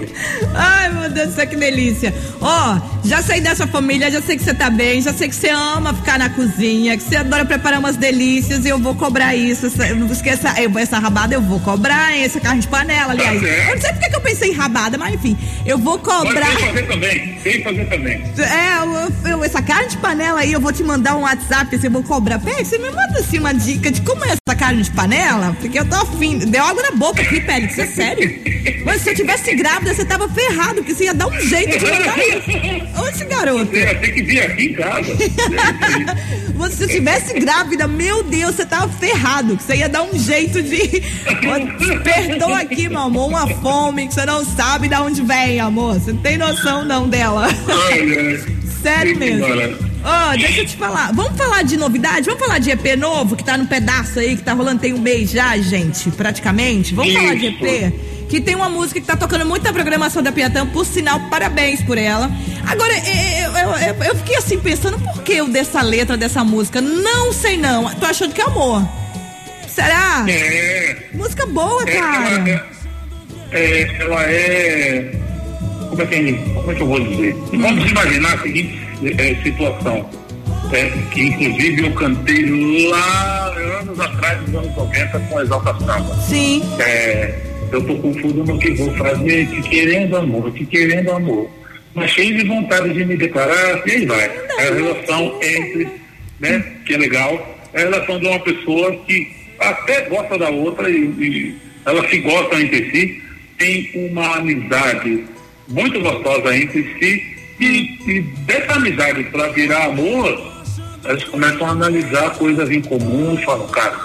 Ai, 0.54 0.92
meu 0.92 1.10
Deus 1.10 1.28
do 1.28 1.34
céu, 1.34 1.46
que 1.46 1.56
delícia. 1.56 2.14
Ó, 2.40 2.76
oh, 2.76 3.08
já 3.08 3.22
sei 3.22 3.40
dessa 3.40 3.66
família, 3.66 4.10
já 4.10 4.20
sei 4.20 4.36
que 4.36 4.42
você 4.42 4.52
tá 4.52 4.68
bem, 4.68 5.00
já 5.00 5.12
sei 5.12 5.28
que 5.28 5.34
você 5.34 5.48
ama 5.48 5.94
ficar 5.94 6.18
na 6.18 6.28
cozinha, 6.30 6.96
que 6.96 7.02
você 7.02 7.16
adora 7.16 7.44
preparar 7.44 7.78
umas 7.78 7.96
delícias 7.96 8.64
e 8.64 8.68
eu 8.68 8.78
vou 8.78 8.94
cobrar 8.94 9.34
isso. 9.34 9.70
Não 9.96 10.10
esqueça, 10.10 10.54
essa 10.78 10.98
rabada 10.98 11.34
eu 11.34 11.40
vou 11.40 11.60
cobrar, 11.60 12.14
hein? 12.14 12.24
Essa 12.24 12.40
carne 12.40 12.60
de 12.60 12.68
panela, 12.68 13.06
tá 13.06 13.12
aliás. 13.12 13.40
Tá 13.40 13.46
eu 13.46 13.74
não 13.74 13.80
sei 13.80 13.92
porque 13.92 14.10
que 14.10 14.16
eu 14.16 14.20
pensei 14.20 14.50
em 14.50 14.54
rabada, 14.54 14.98
mas 14.98 15.14
enfim, 15.14 15.36
eu 15.64 15.78
vou 15.78 15.98
cobrar. 15.98 16.46
Pode 16.46 16.66
fazer 16.66 16.82
também, 16.86 17.34
tem 17.42 17.62
fazer 17.62 17.84
também. 17.86 18.22
É, 18.38 19.28
eu, 19.28 19.30
eu, 19.30 19.44
essa 19.44 19.62
carne 19.62 19.88
de 19.88 19.96
panela 19.98 20.40
aí, 20.40 20.52
eu 20.52 20.60
vou 20.60 20.72
te 20.72 20.82
mandar 20.82 21.16
um 21.16 21.22
WhatsApp, 21.22 21.74
assim, 21.74 21.86
eu 21.86 21.92
vou 21.92 22.02
cobrar. 22.02 22.38
Peraí, 22.38 22.64
você 22.64 22.78
me 22.78 22.90
manda 22.90 23.22
assim 23.26 23.38
uma 23.40 23.52
dica 23.52 23.90
de 23.90 24.00
como 24.02 24.24
é 24.24 24.28
essa 24.28 24.56
carne 24.56 24.82
de 24.82 24.90
panela, 24.92 25.56
porque 25.60 25.78
eu 25.78 25.84
tô 25.84 25.96
afim. 25.96 26.38
Deu 26.38 26.62
água 26.62 26.82
na 26.82 26.92
boca 26.92 27.20
aqui, 27.20 27.42
isso 27.68 27.80
é 27.80 27.86
sério. 27.86 28.40
Mas 28.84 29.02
se 29.02 29.10
eu 29.10 29.14
tivesse 29.16 29.54
grávida, 29.54 29.92
você 29.92 30.04
tava 30.04 30.28
ferrado, 30.28 30.76
porque 30.76 30.94
você 30.94 31.04
ia 31.04 31.14
dar 31.14 31.26
um 31.26 31.40
jeito 31.40 31.78
de 31.78 31.84
mandar 31.84 32.18
isso. 32.18 33.26
Garoto. 33.28 33.66
Você 33.66 33.78
ia 33.80 33.94
ter 33.96 34.12
que 34.12 34.22
vir 34.22 34.40
aqui 34.40 34.66
em 34.66 34.74
casa. 34.74 35.16
você, 36.54 36.76
se 36.76 36.82
eu 36.84 36.88
tivesse 36.88 37.34
grávida, 37.40 37.88
meu 37.88 38.22
Deus, 38.22 38.54
você 38.54 38.64
tava 38.64 38.88
ferrado, 38.88 39.56
que 39.56 39.62
você 39.64 39.76
ia 39.76 39.88
dar 39.88 40.02
um 40.04 40.16
jeito 40.18 40.62
de. 40.62 41.02
Perdoa 42.04 42.60
aqui, 42.60 42.88
meu 42.88 43.00
amor, 43.00 43.28
uma 43.28 43.48
fome 43.56 44.06
que 44.06 44.14
você 44.14 44.24
não 44.24 44.44
sabe 44.44 44.88
de 44.88 44.94
onde 44.94 45.22
vem, 45.22 45.58
amor. 45.58 45.94
Você 45.94 46.12
não 46.12 46.20
tem 46.20 46.38
noção 46.38 46.84
não 46.84 47.08
dela. 47.08 47.48
Sério 48.82 49.18
mesmo. 49.18 49.85
Oh, 50.08 50.36
deixa 50.38 50.60
eu 50.60 50.66
te 50.66 50.76
falar. 50.76 51.12
Vamos 51.12 51.36
falar 51.36 51.64
de 51.64 51.76
novidade? 51.76 52.26
Vamos 52.26 52.38
falar 52.38 52.60
de 52.60 52.70
EP 52.70 52.96
novo 52.96 53.34
que 53.34 53.42
tá 53.42 53.58
no 53.58 53.66
pedaço 53.66 54.20
aí, 54.20 54.36
que 54.36 54.42
tá 54.42 54.52
rolando 54.52 54.80
tem 54.80 54.94
um 54.94 55.00
mês 55.00 55.32
já, 55.32 55.56
gente, 55.58 56.12
praticamente. 56.12 56.94
Vamos 56.94 57.12
Isso. 57.12 57.20
falar 57.20 57.34
de 57.34 57.46
EP? 57.46 57.92
Que 58.28 58.40
tem 58.40 58.54
uma 58.54 58.68
música 58.68 59.00
que 59.00 59.06
tá 59.06 59.16
tocando 59.16 59.44
muito 59.44 59.64
na 59.64 59.72
programação 59.72 60.22
da 60.22 60.30
Piatã, 60.30 60.64
por 60.64 60.86
sinal, 60.86 61.18
parabéns 61.28 61.82
por 61.82 61.98
ela. 61.98 62.30
Agora, 62.64 62.92
eu, 62.92 63.52
eu, 63.52 63.88
eu, 63.88 64.04
eu 64.04 64.16
fiquei 64.16 64.36
assim 64.36 64.60
pensando, 64.60 64.96
por 65.00 65.22
que 65.24 65.32
eu 65.32 65.48
dessa 65.48 65.82
letra 65.82 66.16
dessa 66.16 66.44
música? 66.44 66.80
Não 66.80 67.32
sei 67.32 67.56
não. 67.56 67.92
Tô 67.96 68.06
achando 68.06 68.32
que 68.32 68.40
é 68.40 68.44
amor. 68.44 68.88
Será? 69.66 70.24
É. 70.28 71.08
Música 71.14 71.46
boa, 71.46 71.82
é, 71.82 71.96
cara. 71.96 72.30
Ela 72.30 72.48
é, 72.48 73.82
é, 73.82 73.96
ela 74.00 74.22
é. 74.22 75.20
Como 75.88 76.02
é, 76.02 76.06
que, 76.06 76.32
como 76.54 76.70
é 76.70 76.74
que 76.74 76.82
eu 76.82 76.86
vou 76.86 77.00
dizer? 77.00 77.34
Vamos 77.52 77.90
imaginar 77.90 78.34
a 78.34 78.42
seguinte 78.42 78.85
é, 79.02 79.34
situação. 79.42 80.08
É, 80.72 80.90
que 81.12 81.22
inclusive 81.22 81.86
eu 81.86 81.92
cantei 81.94 82.88
lá 82.88 83.46
anos 83.80 84.00
atrás, 84.00 84.40
nos 84.42 84.54
anos 84.56 84.76
90, 84.76 85.18
com 85.20 85.40
Exalta 85.40 85.74
Samba. 85.78 86.16
Sim. 86.22 86.62
É, 86.78 87.34
eu 87.72 87.82
tô 87.82 87.96
confuso 87.96 88.44
no 88.44 88.58
que 88.58 88.72
vou 88.72 88.92
fazer, 88.96 89.46
te 89.48 89.62
querendo 89.68 90.16
amor, 90.16 90.52
te 90.52 90.66
querendo 90.66 91.12
amor. 91.12 91.48
Mas 91.94 92.10
cheio 92.10 92.36
de 92.36 92.44
vontade 92.44 92.92
de 92.92 93.04
me 93.04 93.16
declarar, 93.16 93.86
e 93.86 93.90
aí 93.90 94.06
vai. 94.06 94.24
É 94.58 94.68
a 94.68 94.74
relação 94.74 95.38
entre, 95.42 95.88
né, 96.40 96.64
que 96.84 96.94
é 96.94 96.98
legal, 96.98 97.56
é 97.72 97.82
a 97.82 97.84
relação 97.84 98.18
de 98.18 98.26
uma 98.26 98.40
pessoa 98.40 98.94
que 99.06 99.30
até 99.58 100.02
gosta 100.02 100.36
da 100.36 100.50
outra 100.50 100.90
e, 100.90 101.04
e 101.18 101.56
elas 101.84 102.10
se 102.10 102.18
gostam 102.18 102.60
entre 102.60 102.90
si, 102.90 103.22
tem 103.56 103.90
uma 104.10 104.36
amizade 104.36 105.24
muito 105.68 105.98
gostosa 106.00 106.54
entre 106.54 106.82
si 106.98 107.35
e, 107.60 107.98
e 108.10 108.22
dessa 108.46 108.72
amizade 108.74 109.24
para 109.24 109.48
virar 109.48 109.86
amor, 109.86 110.52
eles 111.04 111.24
começam 111.24 111.66
a 111.66 111.70
analisar 111.70 112.30
coisas 112.36 112.70
em 112.70 112.80
comum 112.82 113.34
e 113.38 113.44
falam, 113.44 113.66
cara, 113.68 113.96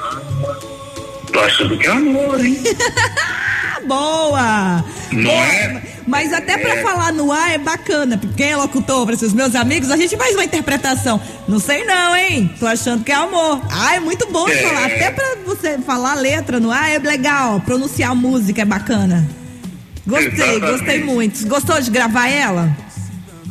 Tô 1.31 1.39
achando 1.39 1.77
que 1.77 1.87
é 1.87 1.91
amor, 1.91 2.43
hein? 2.45 2.57
Boa! 3.87 4.83
Não 5.11 5.23
Boa. 5.23 5.33
é? 5.45 5.81
Mas 6.07 6.33
até 6.33 6.57
pra 6.57 6.75
É. 6.77 6.81
falar 6.83 7.13
no 7.13 7.31
ar 7.31 7.51
é 7.53 7.57
bacana, 7.57 8.17
porque 8.17 8.35
quem 8.43 8.51
é 8.51 8.55
locutor, 8.57 9.05
para 9.05 9.15
os 9.15 9.33
meus 9.33 9.55
amigos, 9.55 9.89
a 9.91 9.97
gente 9.97 10.17
faz 10.17 10.33
uma 10.35 10.43
interpretação. 10.43 11.21
Não 11.47 11.59
sei 11.59 11.85
não, 11.85 12.15
hein? 12.15 12.53
Tô 12.59 12.67
achando 12.67 13.03
que 13.03 13.11
é 13.11 13.15
amor. 13.15 13.61
Ah, 13.71 13.95
é 13.95 13.99
muito 13.99 14.27
bom 14.31 14.47
É. 14.49 14.55
falar. 14.57 14.85
Até 14.87 15.11
pra 15.11 15.25
você 15.45 15.77
falar 15.79 16.15
letra 16.15 16.59
no 16.59 16.69
ar 16.71 16.91
é 16.91 16.97
legal. 16.99 17.61
Pronunciar 17.61 18.13
música 18.15 18.61
é 18.63 18.65
bacana. 18.65 19.27
Gostei, 20.05 20.31
Exatamente. 20.31 20.59
gostei 20.71 21.03
muito. 21.03 21.47
Gostou 21.47 21.79
de 21.79 21.89
gravar 21.91 22.27
ela? 22.27 22.75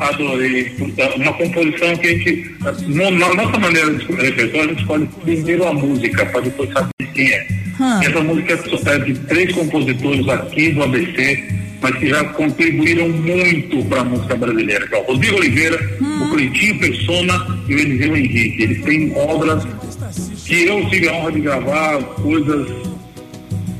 Adorei. 0.00 0.72
Uma 1.16 1.32
composição 1.34 1.96
que 1.96 2.06
a 2.08 2.10
gente, 2.10 2.56
na 2.88 3.34
nossa 3.34 3.58
maneira 3.58 3.90
de 3.90 4.00
escolher 4.00 4.22
repertório, 4.30 4.64
a 4.64 4.68
gente 4.68 4.80
escolhe 4.80 5.08
primeiro 5.22 5.68
a 5.68 5.74
música, 5.74 6.26
para 6.26 6.40
depois 6.40 6.72
saber 6.72 6.90
quem 7.14 7.30
é. 7.30 7.46
Hum. 7.78 8.02
Essa 8.02 8.20
música 8.22 8.52
é 8.54 8.98
de 8.98 9.14
três 9.20 9.52
compositores 9.54 10.28
aqui 10.28 10.72
do 10.72 10.82
ABC, 10.82 11.48
mas 11.82 11.96
que 11.96 12.08
já 12.08 12.24
contribuíram 12.24 13.08
muito 13.10 13.84
para 13.86 14.00
a 14.00 14.04
música 14.04 14.36
brasileira, 14.36 14.86
que 14.88 14.94
é 14.94 14.98
o 14.98 15.02
Rodrigo 15.04 15.36
Oliveira, 15.36 15.78
Hum. 16.00 16.24
o 16.24 16.30
Cleitinho 16.30 16.78
Persona 16.78 17.60
e 17.68 17.74
o 17.74 17.78
Eliseu 17.78 18.16
Henrique. 18.16 18.62
Eles 18.62 18.82
têm 18.82 19.12
obras 19.14 19.64
que 20.46 20.64
eu 20.64 20.88
tive 20.88 21.08
a 21.08 21.12
honra 21.12 21.32
de 21.32 21.40
gravar, 21.40 22.02
coisas 22.02 22.68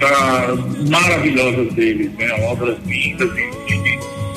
ah, 0.03 0.55
maravilhosas 0.89 1.73
deles, 1.75 2.11
né? 2.19 2.33
obras 2.45 2.77
lindas 2.87 3.31
e 3.69 3.80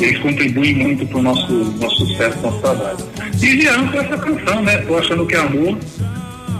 eles 0.04 0.20
contribuem 0.20 0.76
muito 0.76 1.06
para 1.06 1.18
o 1.18 1.22
nosso, 1.22 1.54
nosso 1.80 2.06
sucesso, 2.06 2.38
nosso 2.42 2.60
trabalho. 2.60 2.98
E 3.42 3.56
vieram 3.56 3.88
com 3.88 4.00
essa 4.00 4.18
canção, 4.18 4.62
né? 4.62 4.78
Tô 4.78 4.98
achando 4.98 5.26
que 5.26 5.36
é 5.36 5.40
amor. 5.40 5.78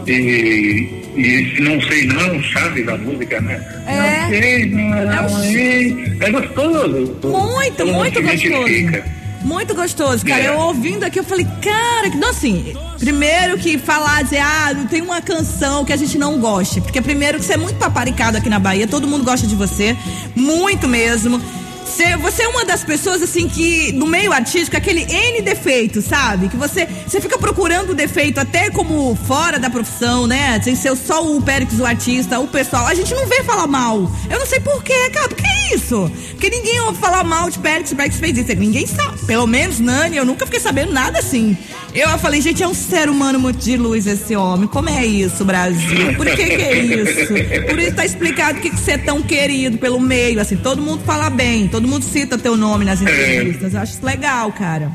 E, 0.08 0.90
e 1.16 1.22
esse 1.22 1.62
não 1.62 1.82
sei 1.82 2.06
não, 2.06 2.44
sabe, 2.52 2.84
da 2.84 2.98
música, 2.98 3.40
né? 3.42 3.64
É. 3.88 4.22
Não 4.22 4.30
sei, 4.30 4.66
não. 4.66 6.28
É 6.28 6.32
gostoso. 6.32 6.90
Muito, 7.24 7.78
Todo 7.78 7.88
mundo 7.88 7.98
muito 8.00 8.20
identifica. 8.20 8.58
gostoso. 8.58 9.24
Muito 9.44 9.76
gostoso, 9.76 10.26
cara. 10.26 10.42
É. 10.42 10.48
Eu 10.48 10.58
ouvindo 10.58 11.04
aqui, 11.04 11.20
eu 11.20 11.24
falei, 11.24 11.46
cara, 11.62 12.10
que 12.10 12.18
não 12.18 12.30
assim. 12.30 12.74
Primeiro 12.98 13.58
que 13.58 13.78
falar, 13.78 14.24
dizer, 14.24 14.40
ah, 14.40 14.74
não 14.74 14.88
tem 14.88 15.02
uma 15.02 15.22
canção 15.22 15.84
que 15.84 15.92
a 15.92 15.98
gente 15.98 16.18
não 16.18 16.40
goste. 16.40 16.80
Porque 16.80 17.02
primeiro 17.02 17.38
que 17.40 17.46
você 17.46 17.54
é 17.54 17.58
muito 17.58 17.76
paparicado 17.78 18.38
aqui 18.38 18.50
na 18.50 18.60
Bahia, 18.60 18.88
todo 18.88 19.06
mundo 19.06 19.26
gosta 19.26 19.46
de 19.46 19.56
você. 19.56 19.96
Muito 20.34 20.88
mesmo. 20.88 21.42
Você, 21.86 22.44
é 22.44 22.48
uma 22.48 22.66
das 22.66 22.84
pessoas, 22.84 23.22
assim, 23.22 23.48
que 23.48 23.92
no 23.92 24.08
meio 24.08 24.32
artístico, 24.32 24.76
aquele 24.76 25.02
N 25.02 25.42
defeito, 25.42 26.02
sabe? 26.02 26.50
Que 26.50 26.58
você, 26.58 26.88
você 27.06 27.20
fica 27.22 27.38
procurando 27.38 27.92
o 27.92 27.96
defeito 27.96 28.40
até 28.40 28.70
como 28.70 29.16
fora 29.28 29.60
da 29.60 29.70
profissão, 29.70 30.26
né? 30.26 30.60
Sem 30.62 30.76
ser 30.76 30.96
só 30.96 31.26
o 31.26 31.42
Périx, 31.42 31.80
o 31.80 31.86
artista, 31.86 32.40
o 32.40 32.48
pessoal. 32.48 32.88
A 32.88 32.94
gente 32.94 33.14
não 33.14 33.28
vê 33.28 33.44
falar 33.44 33.68
mal. 33.68 34.12
Eu 34.30 34.40
não 34.40 34.46
sei 34.46 34.60
porquê, 34.60 35.10
cara. 35.12 35.30
Por 35.30 35.38
que 35.38 35.76
isso? 35.76 36.12
Porque 36.32 36.50
ninguém 36.50 36.80
ouve 36.82 36.98
falar 37.00 37.24
mal 37.24 37.50
de 37.50 37.60
Périx, 37.60 37.92
o 37.92 37.96
Périx 37.96 38.18
fez 38.18 38.38
isso. 38.38 38.56
Ninguém 38.56 38.88
sabe. 38.88 39.20
Pelo 39.26 39.48
menos, 39.48 39.80
Nani, 39.80 40.18
eu 40.18 40.26
nunca 40.26 40.46
fiquei 40.46 40.60
sabendo 40.60 40.92
nada 40.92 41.20
assim. 41.20 41.58
Eu 41.94 42.10
falei, 42.18 42.42
gente, 42.42 42.64
é 42.64 42.68
um 42.68 42.74
ser 42.74 43.08
humano 43.08 43.40
muito 43.40 43.60
de 43.60 43.78
luz 43.78 44.08
esse 44.08 44.36
homem. 44.36 44.68
Como 44.68 44.90
é 44.90 45.06
isso, 45.06 45.46
Brasil? 45.46 46.16
Por 46.16 46.26
que 46.26 46.36
que 46.36 46.62
é 46.62 46.80
isso? 46.80 47.28
Por 47.70 47.80
isso 47.80 47.96
tá 47.96 48.04
explicado 48.04 48.60
que 48.60 48.72
que 48.72 48.80
você 48.80 48.94
é 48.94 48.98
tão 48.98 49.22
querido 49.22 49.78
pelo 49.78 50.00
meio, 50.00 50.42
assim. 50.42 50.56
Todo 50.56 50.82
mundo 50.82 51.04
fala 51.06 51.30
bem, 51.30 51.68
todo 51.74 51.88
mundo 51.88 52.06
cita 52.06 52.38
teu 52.38 52.56
nome 52.56 52.86
nas 52.86 53.02
entrevistas. 53.02 53.74
Eu 53.74 53.80
acho 53.80 53.94
isso 53.94 54.06
legal, 54.06 54.52
cara. 54.52 54.92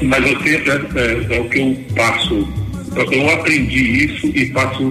Mas 0.00 0.24
eu 0.24 0.40
sempre, 0.40 0.70
é, 0.70 1.36
é 1.36 1.40
o 1.40 1.48
que 1.50 1.58
eu 1.58 1.76
passo, 1.94 2.48
eu, 3.12 3.30
aprendi 3.30 4.06
isso 4.06 4.26
e 4.28 4.46
passo, 4.52 4.88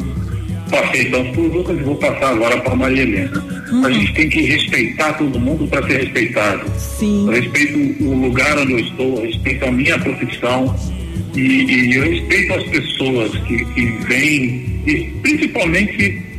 passei 0.70 1.06
tanto 1.06 1.34
por 1.34 1.52
Lucas 1.52 1.80
e 1.80 1.82
vou 1.82 1.96
passar 1.96 2.30
agora 2.30 2.62
para 2.62 2.76
Maria 2.76 3.02
Helena. 3.02 3.44
A 3.84 3.90
gente 3.90 4.14
tem 4.14 4.30
que 4.30 4.42
respeitar 4.42 5.14
todo 5.14 5.40
mundo 5.40 5.68
para 5.68 5.86
ser 5.88 6.02
respeitado. 6.02 6.72
Sim. 6.78 7.26
Eu 7.26 7.34
respeito 7.34 8.04
o 8.04 8.22
lugar 8.22 8.60
onde 8.60 8.74
eu 8.74 8.80
estou, 8.80 9.18
eu 9.18 9.24
respeito 9.24 9.66
a 9.66 9.72
minha 9.72 9.98
profissão 9.98 10.76
e, 11.36 11.42
e 11.42 11.96
eu 11.96 12.04
respeito 12.04 12.54
as 12.54 12.64
pessoas 12.66 13.32
que, 13.48 13.66
que 13.74 13.86
vêm 14.06 14.82
e 14.86 15.12
principalmente 15.24 16.31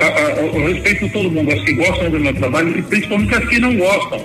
a- 0.00 0.26
a- 0.26 0.30
eu 0.40 0.66
respeito 0.72 1.08
todo 1.10 1.30
mundo, 1.30 1.52
as 1.52 1.60
que 1.64 1.72
gostam 1.74 2.10
do 2.10 2.20
meu 2.20 2.34
trabalho 2.34 2.78
e 2.78 2.82
principalmente 2.82 3.34
as 3.34 3.48
que 3.48 3.58
não 3.58 3.76
gostam, 3.76 4.24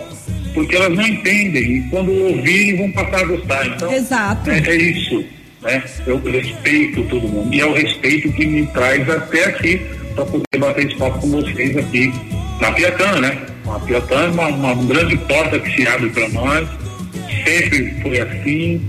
porque 0.53 0.75
elas 0.75 0.96
não 0.96 1.05
entendem 1.05 1.77
e 1.77 1.82
quando 1.89 2.12
ouvirem 2.12 2.77
vão 2.77 2.91
passar 2.91 3.22
a 3.22 3.25
gostar. 3.25 3.67
Então, 3.67 3.91
Exato. 3.94 4.50
é, 4.50 4.60
é 4.60 4.75
isso, 4.75 5.25
né? 5.62 5.84
Eu 6.08 6.17
respeito 6.24 7.03
todo 7.03 7.27
mundo 7.27 7.53
e 7.53 7.60
é 7.60 7.65
o 7.65 7.74
respeito 7.74 8.32
que 8.34 8.46
me 8.46 8.65
traz 8.67 9.10
até 9.10 9.46
aqui 9.46 9.82
para 10.15 10.25
poder 10.25 10.58
bater 10.60 10.86
esse 10.88 10.96
papo 10.96 11.20
com 11.20 11.29
vocês 11.32 11.77
aqui 11.77 12.12
na 12.62 12.72
Piatã, 12.72 13.20
né? 13.20 13.38
A 13.67 13.79
Piatã 13.79 14.15
é 14.15 14.27
uma, 14.27 14.48
uma 14.48 14.75
grande 14.86 15.17
porta 15.17 15.60
que 15.60 15.75
se 15.75 15.88
abre 15.88 16.10
para 16.10 16.29
nós, 16.29 16.67
sempre 17.44 17.96
foi 18.01 18.20
assim 18.22 18.82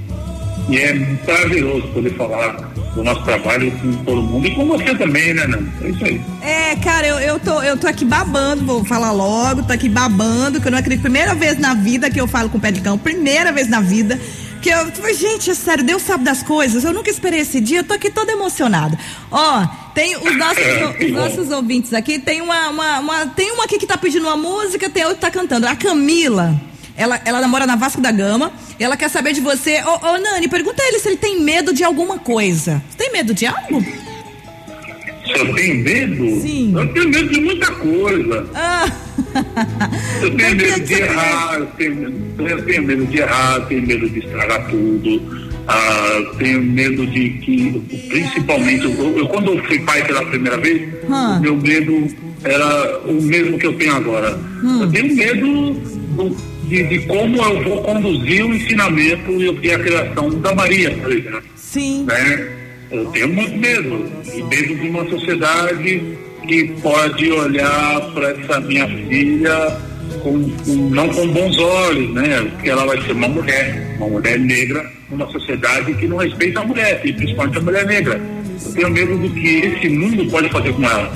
e 0.68 0.76
é 0.78 0.92
prazeroso 1.24 1.88
poder 1.88 2.10
falar 2.14 2.72
do 2.96 3.04
nosso 3.04 3.22
trabalho 3.22 3.70
com 3.78 3.92
todo 4.04 4.22
mundo 4.22 4.46
e 4.46 4.54
com 4.54 4.66
você 4.66 4.94
também, 4.96 5.34
né, 5.34 5.46
Nando? 5.46 5.70
É 5.82 5.88
isso 5.90 6.04
aí. 6.04 6.20
É, 6.42 6.76
cara, 6.76 7.06
eu, 7.06 7.18
eu, 7.20 7.38
tô, 7.38 7.62
eu 7.62 7.76
tô 7.76 7.86
aqui 7.86 8.04
babando, 8.04 8.64
vou 8.64 8.84
falar 8.84 9.12
logo, 9.12 9.62
tô 9.62 9.72
aqui 9.72 9.88
babando, 9.88 10.60
que 10.60 10.66
eu 10.66 10.72
não 10.72 10.78
acredito. 10.78 11.02
Primeira 11.02 11.34
vez 11.34 11.58
na 11.58 11.74
vida 11.74 12.10
que 12.10 12.20
eu 12.20 12.26
falo 12.26 12.48
com 12.48 12.58
o 12.58 12.60
pé 12.60 12.72
de 12.72 12.80
cão, 12.80 12.96
primeira 12.98 13.52
vez 13.52 13.68
na 13.68 13.80
vida. 13.80 14.18
Que 14.62 14.70
eu, 14.70 15.14
gente, 15.14 15.50
é 15.50 15.54
sério, 15.54 15.84
Deus 15.84 16.02
sabe 16.02 16.24
das 16.24 16.42
coisas. 16.42 16.82
Eu 16.82 16.92
nunca 16.92 17.08
esperei 17.10 17.40
esse 17.40 17.60
dia, 17.60 17.80
eu 17.80 17.84
tô 17.84 17.94
aqui 17.94 18.10
toda 18.10 18.32
emocionada. 18.32 18.98
Ó, 19.30 19.66
tem 19.94 20.16
os 20.16 20.34
nossos, 20.36 20.64
os 21.04 21.12
nossos 21.12 21.50
ouvintes 21.52 21.92
aqui, 21.92 22.18
tem 22.18 22.40
uma, 22.40 22.68
uma, 22.70 22.98
uma- 22.98 23.26
Tem 23.26 23.52
uma 23.52 23.64
aqui 23.64 23.78
que 23.78 23.86
tá 23.86 23.96
pedindo 23.98 24.26
uma 24.26 24.36
música, 24.36 24.88
tem 24.90 25.04
outra 25.04 25.16
que 25.16 25.20
tá 25.20 25.30
cantando. 25.30 25.68
A 25.68 25.76
Camila. 25.76 26.58
Ela, 26.96 27.20
ela 27.24 27.40
namora 27.40 27.66
na 27.66 27.76
Vasco 27.76 28.00
da 28.00 28.10
Gama. 28.10 28.52
E 28.78 28.84
ela 28.84 28.96
quer 28.96 29.08
saber 29.10 29.32
de 29.32 29.40
você. 29.40 29.80
Ô, 29.82 30.18
Nani, 30.18 30.48
pergunta 30.48 30.82
a 30.82 30.86
ele 30.88 30.98
se 30.98 31.08
ele 31.08 31.16
tem 31.16 31.40
medo 31.40 31.72
de 31.74 31.84
alguma 31.84 32.18
coisa. 32.18 32.82
Você 32.90 32.96
tem 32.98 33.12
medo 33.12 33.34
de 33.34 33.46
algo? 33.46 33.82
Se 33.82 35.32
eu 35.40 35.54
tenho 35.54 35.74
medo, 35.82 36.40
Sim. 36.40 36.72
eu 36.76 36.92
tenho 36.92 37.08
medo 37.08 37.28
de 37.28 37.40
muita 37.40 37.66
coisa. 37.72 38.46
Ah. 38.54 38.86
Eu 40.22 40.34
tenho 40.36 40.56
medo 40.56 40.80
de 40.80 40.94
errar, 40.94 41.54
eu 41.58 41.66
tenho, 41.66 42.14
eu 42.38 42.64
tenho 42.64 42.82
medo 42.82 43.06
de 43.06 43.18
errar, 43.18 43.60
tenho 43.66 43.86
medo 43.86 44.08
de 44.08 44.18
estragar 44.20 44.66
tudo, 44.68 45.22
ah, 45.68 46.34
tenho 46.38 46.62
medo 46.62 47.06
de 47.06 47.30
que, 47.30 47.82
principalmente, 48.08 48.84
eu, 48.84 49.18
eu- 49.18 49.28
quando 49.28 49.52
eu 49.52 49.64
fui 49.64 49.78
pai 49.80 50.04
pela 50.04 50.24
primeira 50.26 50.56
vez, 50.58 50.88
Hum. 51.08 51.40
meu 51.40 51.56
medo 51.56 52.08
era 52.44 52.98
o 53.06 53.20
mesmo 53.22 53.58
que 53.58 53.66
eu 53.66 53.74
tenho 53.78 53.94
agora. 53.94 54.38
Hum. 54.62 54.82
Eu 54.82 54.90
tenho 54.90 55.14
medo 55.14 55.72
do- 55.74 56.36
de, 56.66 56.82
de 56.85 56.99
como 57.06 57.37
eu 57.42 57.62
vou 57.62 57.82
conduzir 57.82 58.44
o 58.44 58.54
ensinamento 58.54 59.30
e 59.62 59.73
a 59.73 59.78
criação 59.78 60.30
da 60.40 60.54
Maria, 60.54 60.90
por 60.92 61.12
exemplo 61.12 61.42
Sim. 61.54 62.04
né? 62.04 62.49
Eu 62.90 63.04
tenho 63.06 63.28
muito 63.28 63.56
medo. 63.56 64.06
E 64.32 64.42
medo 64.44 64.75
de 64.76 64.88
uma 64.88 65.04
sociedade 65.11 66.02
que 66.46 66.64
pode 66.82 67.32
olhar 67.32 68.00
para 68.14 68.30
essa 68.30 68.61
minha 68.61 68.87
filha 68.87 69.76
com, 70.23 70.49
com- 70.50 70.90
não 70.90 71.08
com 71.08 71.26
bons 71.28 71.58
olhos, 71.58 72.14
né? 72.14 72.42
Porque 72.52 72.70
ela 72.70 72.87
vai 72.87 73.02
ser 73.02 73.11
uma 73.12 73.26
mulher, 73.28 73.96
uma 73.99 74.08
mulher 74.08 74.38
negra, 74.38 74.88
numa 75.11 75.26
sociedade 75.32 75.92
que 75.94 76.06
não 76.06 76.18
respeita 76.18 76.61
a 76.61 76.64
mulher, 76.64 77.00
e 77.04 77.12
principalmente 77.12 77.58
a 77.58 77.61
mulher 77.62 77.87
negra. 77.87 78.20
Eu 78.64 78.73
tenho 78.73 78.90
medo 78.90 79.18
do 79.18 79.30
que 79.30 79.49
esse 79.66 79.88
mundo 79.88 80.30
pode 80.30 80.49
fazer 80.50 80.73
com 80.73 80.85
ela. 80.85 81.12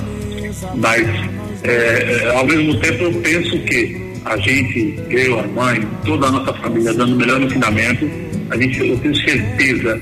Mas, 0.75 1.07
é, 1.63 1.71
é, 2.25 2.35
ao 2.35 2.45
mesmo 2.45 2.77
tempo, 2.81 3.03
eu 3.05 3.13
penso 3.21 3.57
que 3.59 4.10
a 4.25 4.37
gente, 4.37 4.97
eu, 5.09 5.39
a 5.39 5.47
mãe, 5.47 5.87
toda 6.05 6.27
a 6.27 6.31
nossa 6.31 6.53
família, 6.53 6.93
dando 6.93 7.13
o 7.13 7.17
melhor 7.17 7.41
ensinamento, 7.41 8.09
a 8.49 8.57
gente, 8.57 8.79
eu 8.87 8.97
tenho 8.99 9.15
certeza 9.15 9.99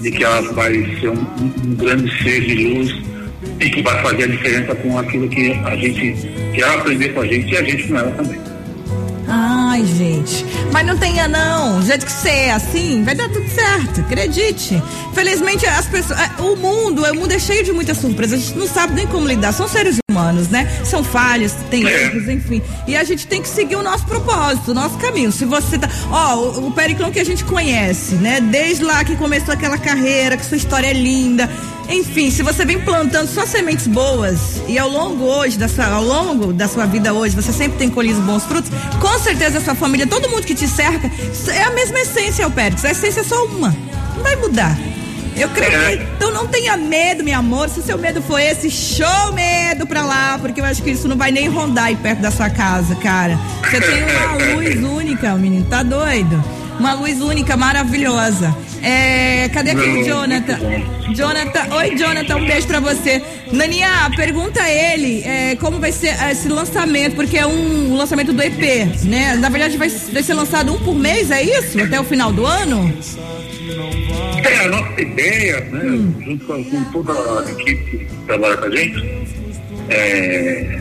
de 0.00 0.10
que 0.10 0.24
ela 0.24 0.42
vai 0.52 0.72
ser 1.00 1.08
um, 1.10 1.14
um- 1.40 1.74
grande 1.76 2.10
ser 2.22 2.40
de 2.42 2.54
luz 2.74 2.94
e 3.60 3.70
que 3.70 3.82
vai 3.82 4.02
fazer 4.02 4.24
a 4.24 4.26
diferença 4.26 4.74
com 4.74 4.98
aquilo 4.98 5.28
que 5.28 5.52
a 5.52 5.76
gente 5.76 6.16
quer 6.54 6.64
aprender 6.68 7.08
com 7.10 7.20
a 7.20 7.26
gente 7.26 7.52
e 7.52 7.56
a 7.56 7.62
gente 7.62 7.88
com 7.88 7.96
ela 7.98 8.10
também. 8.12 8.40
Ai, 9.28 9.84
gente. 9.86 10.44
Mas 10.72 10.84
não 10.86 10.98
tenha 10.98 11.26
não. 11.28 11.80
Jeito 11.82 12.04
que 12.04 12.12
você 12.12 12.28
é 12.28 12.52
assim, 12.52 13.02
vai 13.04 13.14
dar 13.14 13.28
tudo 13.30 13.48
certo. 13.48 14.00
Acredite. 14.00 14.82
Felizmente, 15.14 15.64
as 15.66 15.86
pessoas. 15.86 16.18
é, 16.20 16.42
O 16.42 16.56
mundo, 16.56 17.02
o 17.04 17.14
mundo 17.14 17.32
é 17.32 17.38
cheio 17.38 17.64
de 17.64 17.72
muitas 17.72 17.96
surpresas. 17.98 18.40
A 18.40 18.42
gente 18.44 18.58
não 18.58 18.66
sabe 18.66 18.94
nem 18.94 19.06
como 19.06 19.26
lidar. 19.26 19.52
São 19.52 19.66
seres 19.68 19.96
humanos, 20.22 20.48
né? 20.48 20.68
São 20.84 21.02
falhas, 21.02 21.54
tem 21.70 21.86
É. 21.86 22.04
erros, 22.04 22.28
enfim. 22.28 22.62
E 22.86 22.96
a 22.96 23.04
gente 23.04 23.26
tem 23.26 23.42
que 23.42 23.48
seguir 23.48 23.76
o 23.76 23.82
nosso 23.82 24.04
propósito, 24.06 24.70
o 24.70 24.74
nosso 24.74 24.96
caminho. 24.98 25.32
Se 25.32 25.44
você 25.44 25.78
tá. 25.78 25.88
Ó, 26.10 26.36
o, 26.36 26.68
o 26.68 26.72
Periclão 26.72 27.10
que 27.10 27.18
a 27.18 27.24
gente 27.24 27.44
conhece, 27.44 28.14
né? 28.16 28.40
Desde 28.40 28.84
lá 28.84 29.04
que 29.04 29.16
começou 29.16 29.52
aquela 29.52 29.78
carreira, 29.78 30.36
que 30.36 30.44
sua 30.44 30.56
história 30.56 30.86
é 30.86 30.92
linda. 30.92 31.50
Enfim, 31.88 32.30
se 32.30 32.42
você 32.42 32.64
vem 32.64 32.78
plantando 32.80 33.28
só 33.28 33.44
sementes 33.44 33.86
boas 33.86 34.62
e 34.68 34.78
ao 34.78 34.88
longo 34.88 35.24
hoje 35.24 35.58
da 35.58 35.68
sua, 35.68 35.86
ao 35.86 36.04
longo 36.04 36.52
da 36.52 36.68
sua 36.68 36.86
vida 36.86 37.12
hoje, 37.12 37.34
você 37.34 37.52
sempre 37.52 37.76
tem 37.76 37.90
colhido 37.90 38.20
bons 38.22 38.44
frutos, 38.44 38.70
com 39.00 39.18
certeza 39.18 39.58
a 39.58 39.60
sua 39.60 39.74
família, 39.74 40.06
todo 40.06 40.28
mundo 40.30 40.44
que 40.46 40.54
te 40.54 40.68
cerca, 40.68 41.10
é 41.48 41.64
a 41.64 41.70
mesma 41.70 41.98
essência, 41.98 42.46
o 42.46 42.50
Pérez. 42.50 42.84
A 42.84 42.92
essência 42.92 43.20
é 43.20 43.24
só 43.24 43.44
uma. 43.46 43.76
Não 44.16 44.22
vai 44.22 44.36
mudar. 44.36 44.78
Eu 45.36 45.48
creio 45.50 45.72
é. 45.72 45.96
que. 45.96 46.02
Então 46.16 46.30
não 46.30 46.46
tenha 46.46 46.76
medo, 46.76 47.24
meu 47.24 47.38
amor. 47.38 47.68
Se 47.68 47.80
o 47.80 47.82
seu 47.82 47.98
medo 47.98 48.22
foi 48.22 48.44
esse, 48.44 48.70
show 48.70 49.32
medo 49.32 49.86
pra 49.86 50.04
lá, 50.04 50.38
porque 50.40 50.60
eu 50.60 50.64
acho 50.64 50.82
que 50.82 50.90
isso 50.90 51.08
não 51.08 51.16
vai 51.16 51.30
nem 51.30 51.48
rondar 51.48 51.86
aí 51.86 51.96
perto 51.96 52.20
da 52.20 52.30
sua 52.30 52.50
casa, 52.50 52.94
cara. 52.96 53.38
Você 53.62 53.80
tem 53.80 54.02
uma 54.02 54.54
luz 54.54 54.82
única, 54.82 55.34
o 55.34 55.38
menino. 55.38 55.64
Tá 55.66 55.82
doido? 55.82 56.42
Uma 56.78 56.94
luz 56.94 57.20
única, 57.20 57.56
maravilhosa. 57.56 58.54
É, 58.82 59.48
cadê 59.50 59.70
aqui 59.70 59.88
o 59.88 60.04
Jonathan? 60.04 60.58
Jonathan, 61.14 61.74
oi 61.76 61.96
Jonathan, 61.96 62.36
um 62.36 62.46
beijo 62.46 62.66
pra 62.66 62.80
você. 62.80 63.22
Naninha, 63.52 64.10
pergunta 64.16 64.60
a 64.60 64.68
ele 64.68 65.22
é, 65.22 65.56
como 65.56 65.78
vai 65.78 65.92
ser 65.92 66.16
esse 66.30 66.48
lançamento, 66.48 67.14
porque 67.14 67.38
é 67.38 67.46
um 67.46 67.94
lançamento 67.94 68.32
do 68.32 68.42
EP, 68.42 69.04
né? 69.04 69.36
Na 69.36 69.48
verdade 69.48 69.76
vai, 69.76 69.88
vai 69.88 70.22
ser 70.22 70.34
lançado 70.34 70.74
um 70.74 70.78
por 70.80 70.96
mês, 70.96 71.30
é 71.30 71.42
isso? 71.42 71.80
Até 71.80 72.00
o 72.00 72.04
final 72.04 72.32
do 72.32 72.44
ano? 72.44 72.92
É, 74.44 74.58
a 74.58 74.68
nossa 74.68 75.00
ideia, 75.00 75.60
né, 75.60 75.84
hum. 75.84 76.14
junto 76.24 76.44
com, 76.46 76.64
com, 76.64 76.84
toda 76.84 77.12
a 77.12 77.50
equipe 77.50 77.98
que 77.98 78.16
trabalha 78.26 78.56
com 78.56 78.64
a 78.64 78.70
gente, 78.70 79.28
é, 79.88 80.80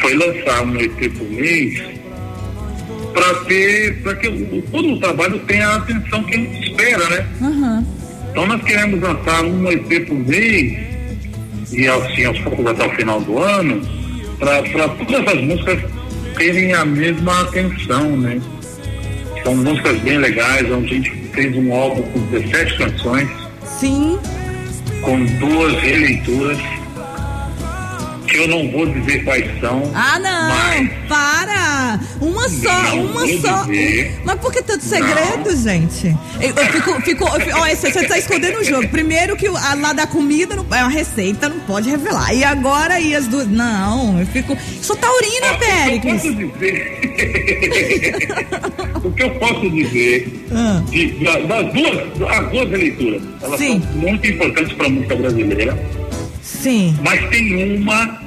foi 0.00 0.14
lançar 0.14 0.62
um 0.62 0.76
EP 0.80 1.12
por 1.16 1.30
mês 1.30 1.82
para 3.12 3.34
ter, 3.44 4.02
para 4.02 4.14
que 4.16 4.28
o, 4.28 4.62
todo 4.70 4.92
o 4.92 5.00
trabalho 5.00 5.38
tenha 5.40 5.66
a 5.68 5.76
atenção 5.76 6.22
que 6.24 6.34
a 6.34 6.38
gente 6.38 6.70
espera, 6.70 7.08
né? 7.08 7.26
Uhum. 7.40 7.86
Então 8.30 8.46
nós 8.46 8.62
queremos 8.62 9.00
lançar 9.00 9.44
um 9.44 9.72
EP 9.72 10.06
por 10.06 10.18
mês 10.18 10.86
e 11.72 11.88
assim 11.88 12.24
aos 12.24 12.38
poucos 12.40 12.66
até 12.66 12.86
o 12.86 12.90
final 12.90 13.20
do 13.20 13.38
ano, 13.38 13.80
para 14.38 14.88
todas 14.88 15.34
as 15.34 15.40
músicas 15.40 15.80
terem 16.36 16.72
a 16.74 16.84
mesma 16.84 17.40
atenção, 17.42 18.16
né? 18.16 18.40
São 19.42 19.54
músicas 19.56 19.98
bem 20.00 20.18
legais, 20.18 20.70
onde 20.70 20.86
a 20.86 20.96
gente 20.96 21.25
fez 21.36 21.54
um 21.54 21.72
álbum 21.72 22.02
com 22.02 22.20
17 22.30 22.78
canções. 22.78 23.28
Sim. 23.62 24.18
Com 25.02 25.22
duas 25.38 25.74
releituras 25.82 26.58
que 28.26 28.36
eu 28.36 28.48
não 28.48 28.70
vou 28.70 28.86
dizer 28.86 29.24
quais 29.24 29.60
são. 29.60 29.90
Ah, 29.94 30.18
não! 30.18 30.48
Mas... 30.48 30.90
Para! 31.08 32.00
Uma 32.20 32.48
só, 32.48 32.82
não 32.96 33.06
uma 33.06 33.26
só. 33.40 33.64
Dizer. 33.64 34.20
Mas 34.24 34.40
por 34.40 34.52
que 34.52 34.62
tanto 34.62 34.82
segredo, 34.82 35.44
não. 35.44 35.56
gente? 35.56 36.16
Eu, 36.40 36.50
eu 36.50 36.66
fico, 36.72 37.00
fico, 37.02 37.24
eu, 37.24 37.56
olha, 37.56 37.76
você 37.76 37.88
está 37.88 38.18
escondendo 38.18 38.58
o 38.58 38.64
jogo. 38.64 38.88
Primeiro 38.88 39.36
que 39.36 39.46
a, 39.46 39.74
lá 39.74 39.92
da 39.92 40.06
comida 40.06 40.56
não, 40.56 40.66
é 40.74 40.82
uma 40.82 40.90
receita, 40.90 41.48
não 41.48 41.60
pode 41.60 41.88
revelar. 41.88 42.34
E 42.34 42.42
agora 42.44 42.98
e 43.00 43.14
as 43.14 43.26
duas. 43.26 43.46
Não, 43.48 44.18
eu 44.18 44.26
fico. 44.26 44.56
Sou 44.82 44.96
taurina, 44.96 45.46
ah, 45.50 45.58
Péricles. 45.58 46.24
O 46.24 46.32
que 46.32 46.42
eu 46.42 46.50
posso 46.50 46.50
dizer? 46.50 47.00
o 49.04 49.12
que 49.12 49.22
eu 49.22 49.30
posso 49.36 49.70
dizer 49.70 50.46
ah. 50.52 50.82
de, 50.90 51.06
das 51.46 51.72
duas, 51.72 52.30
as 52.30 52.50
duas 52.50 52.70
leituras, 52.70 53.22
elas 53.42 53.58
Sim. 53.58 53.80
são 53.80 53.92
muito 53.92 54.26
importantes 54.26 54.72
para 54.72 54.86
a 54.86 54.90
música 54.90 55.16
brasileira 55.16 55.78
Sim. 56.46 56.96
Mas 57.02 57.28
tem 57.28 57.76
uma 57.76 58.20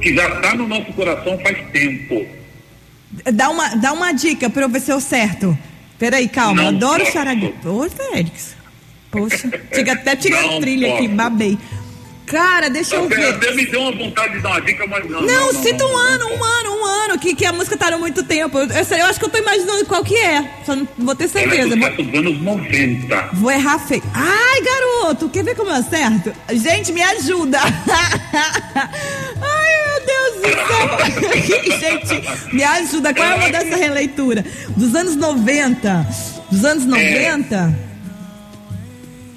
que 0.00 0.14
já 0.14 0.28
está 0.28 0.54
no 0.54 0.66
nosso 0.66 0.90
coração 0.94 1.38
faz 1.40 1.58
tempo. 1.70 2.26
Dá 3.32 3.50
uma, 3.50 3.76
dá 3.76 3.92
uma 3.92 4.12
dica 4.12 4.48
para 4.48 4.62
eu 4.62 4.68
ver 4.68 4.80
se 4.80 4.90
eu 4.90 5.00
certo. 5.00 5.56
Peraí, 5.98 6.28
calma, 6.28 6.62
Não 6.62 6.68
adoro. 6.68 7.04
Ô, 7.04 7.88
Félix. 7.90 8.56
Poxa, 9.10 9.50
chega 9.74 9.92
até 9.92 10.16
tirar 10.16 10.44
a 10.44 10.60
trilha 10.60 10.88
posso. 10.88 10.98
aqui, 10.98 11.08
babei. 11.08 11.58
Cara, 12.28 12.68
deixa 12.68 12.96
eu 12.96 13.08
ver. 13.08 13.34
Até 13.34 13.54
me 13.54 13.66
deu 13.66 13.80
uma 13.80 13.92
vontade 13.92 14.34
de 14.34 14.40
dar 14.40 14.50
uma 14.50 14.60
dica, 14.60 14.86
mas 14.86 15.08
não. 15.08 15.22
Não, 15.22 15.26
não, 15.26 15.52
não 15.52 15.62
cita 15.62 15.84
não, 15.84 15.92
um 15.92 15.96
ano, 15.96 16.26
um 16.26 16.44
ano, 16.44 16.70
um 16.80 16.84
ano, 16.84 17.18
que, 17.18 17.34
que 17.34 17.44
a 17.44 17.52
música 17.52 17.76
tá 17.76 17.88
há 17.88 17.98
muito 17.98 18.22
tempo. 18.22 18.58
Eu, 18.58 18.66
eu, 18.66 19.06
acho 19.06 19.18
que 19.18 19.24
eu 19.24 19.30
tô 19.30 19.38
imaginando 19.38 19.86
qual 19.86 20.04
que 20.04 20.16
é. 20.16 20.60
Só 20.64 20.76
não 20.76 20.86
vou 20.98 21.14
ter 21.14 21.28
certeza. 21.28 21.74
Ela 21.74 21.86
é 21.86 21.90
dos 21.90 22.18
anos 22.18 22.42
90. 22.42 23.30
Vou 23.34 23.50
errar 23.50 23.78
feio. 23.78 24.02
Ai, 24.12 24.60
garoto, 24.60 25.28
quer 25.28 25.44
ver 25.44 25.54
como 25.54 25.70
eu 25.70 25.76
acerto? 25.76 26.32
Gente, 26.52 26.92
me 26.92 27.02
ajuda. 27.02 27.58
Ai, 29.40 29.72
meu 29.86 30.06
Deus 30.06 30.34
do 30.36 30.48
céu. 30.68 31.78
Gente, 31.78 32.54
me 32.54 32.62
ajuda. 32.62 33.14
Qual 33.14 33.28
é 33.28 33.34
uma 33.34 33.50
dessa 33.50 33.76
releitura? 33.76 34.44
Dos 34.76 34.94
anos 34.94 35.16
90. 35.16 36.06
Dos 36.50 36.64
anos 36.64 36.84
90? 36.84 37.54
É. 37.84 37.87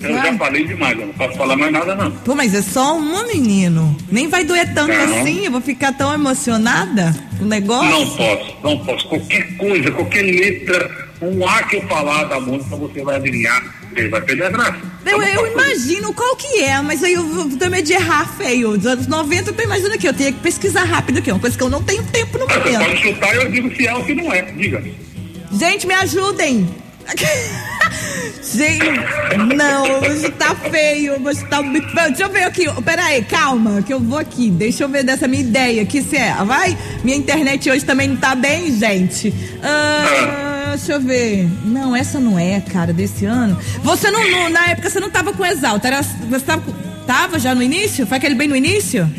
Eu 0.03 0.15
já 0.15 0.37
falei 0.37 0.65
demais, 0.65 0.99
eu 0.99 1.05
não 1.05 1.13
posso 1.13 1.37
falar 1.37 1.55
mais 1.55 1.71
nada, 1.71 1.95
não. 1.95 2.11
Pô, 2.11 2.35
mas 2.35 2.53
é 2.53 2.61
só 2.61 2.97
uma, 2.97 3.25
menino. 3.25 3.95
Nem 4.11 4.27
vai 4.27 4.43
doer 4.43 4.73
tanto 4.73 4.93
não. 4.93 5.19
assim, 5.19 5.45
eu 5.45 5.51
vou 5.51 5.61
ficar 5.61 5.93
tão 5.93 6.13
emocionada 6.13 7.15
com 7.37 7.45
o 7.45 7.47
negócio. 7.47 7.89
Não 7.89 8.07
posso, 8.09 8.57
não 8.63 8.77
posso. 8.79 9.07
Qualquer 9.07 9.57
coisa, 9.57 9.91
qualquer 9.91 10.23
letra, 10.23 11.09
um 11.21 11.47
A 11.47 11.63
que 11.63 11.75
eu 11.77 11.87
falar 11.87 12.23
da 12.25 12.39
música, 12.39 12.75
você 12.75 13.03
vai 13.03 13.17
adivinhar. 13.17 13.81
Ele 13.95 14.07
vai 14.07 14.21
perder 14.21 14.45
a 14.45 14.49
graça. 14.49 14.77
Eu, 15.05 15.21
eu 15.21 15.51
imagino 15.51 16.13
qual 16.13 16.35
que 16.35 16.61
é, 16.61 16.81
mas 16.81 17.03
aí 17.03 17.13
eu 17.13 17.49
também 17.59 17.83
de 17.83 17.93
errar 17.93 18.25
feio. 18.37 18.77
Dos 18.77 18.85
anos 18.85 19.07
90 19.07 19.49
eu 19.49 19.53
tô 19.53 19.61
imaginando 19.63 19.97
que 19.97 20.07
eu 20.07 20.13
tenho 20.13 20.33
que 20.33 20.39
pesquisar 20.39 20.83
rápido 20.83 21.19
aqui, 21.19 21.31
uma 21.31 21.39
coisa 21.39 21.57
que 21.57 21.63
eu 21.63 21.69
não 21.69 21.83
tenho 21.83 22.03
tempo 22.03 22.37
no 22.37 22.47
momento. 22.47 22.63
Você 22.63 22.77
pode 22.77 23.01
chutar 23.01 23.35
e 23.35 23.37
eu 23.37 23.51
digo 23.51 23.75
se 23.75 23.87
é 23.87 23.93
ou 23.93 24.05
se 24.05 24.15
não 24.15 24.31
é. 24.31 24.41
Diga. 24.43 24.83
Gente, 25.51 25.85
me 25.85 25.93
ajudem. 25.93 26.69
Gente, 28.53 28.83
não, 29.55 30.01
hoje 30.01 30.29
tá 30.31 30.53
feio, 30.55 31.21
hoje 31.25 31.45
tá 31.45 31.61
muito 31.61 31.87
feio. 31.89 32.07
Deixa 32.07 32.23
eu 32.23 32.29
ver 32.29 32.43
aqui, 32.43 32.65
peraí, 32.83 33.23
calma, 33.23 33.81
que 33.81 33.93
eu 33.93 33.99
vou 33.99 34.17
aqui. 34.17 34.49
Deixa 34.49 34.83
eu 34.83 34.89
ver 34.89 35.03
dessa 35.03 35.27
minha 35.27 35.41
ideia 35.41 35.83
aqui, 35.83 36.01
se 36.01 36.17
é. 36.17 36.33
Vai? 36.43 36.77
Minha 37.03 37.17
internet 37.17 37.69
hoje 37.69 37.85
também 37.85 38.09
não 38.09 38.17
tá 38.17 38.35
bem, 38.35 38.77
gente. 38.77 39.33
Ah, 39.63 40.69
deixa 40.75 40.93
eu 40.93 40.99
ver. 40.99 41.49
Não, 41.63 41.95
essa 41.95 42.19
não 42.19 42.37
é, 42.37 42.59
cara, 42.61 42.91
desse 42.91 43.25
ano. 43.25 43.57
Você 43.83 44.11
não, 44.11 44.29
não 44.29 44.49
na 44.49 44.67
época 44.67 44.89
você 44.89 44.99
não 44.99 45.09
tava 45.09 45.33
com 45.33 45.45
Exalta, 45.45 45.87
era, 45.87 46.01
você 46.01 46.45
tava, 46.45 46.63
tava 47.07 47.39
já 47.39 47.55
no 47.55 47.63
início? 47.63 48.05
Foi 48.05 48.17
aquele 48.17 48.35
bem 48.35 48.47
no 48.47 48.55
início? 48.55 49.09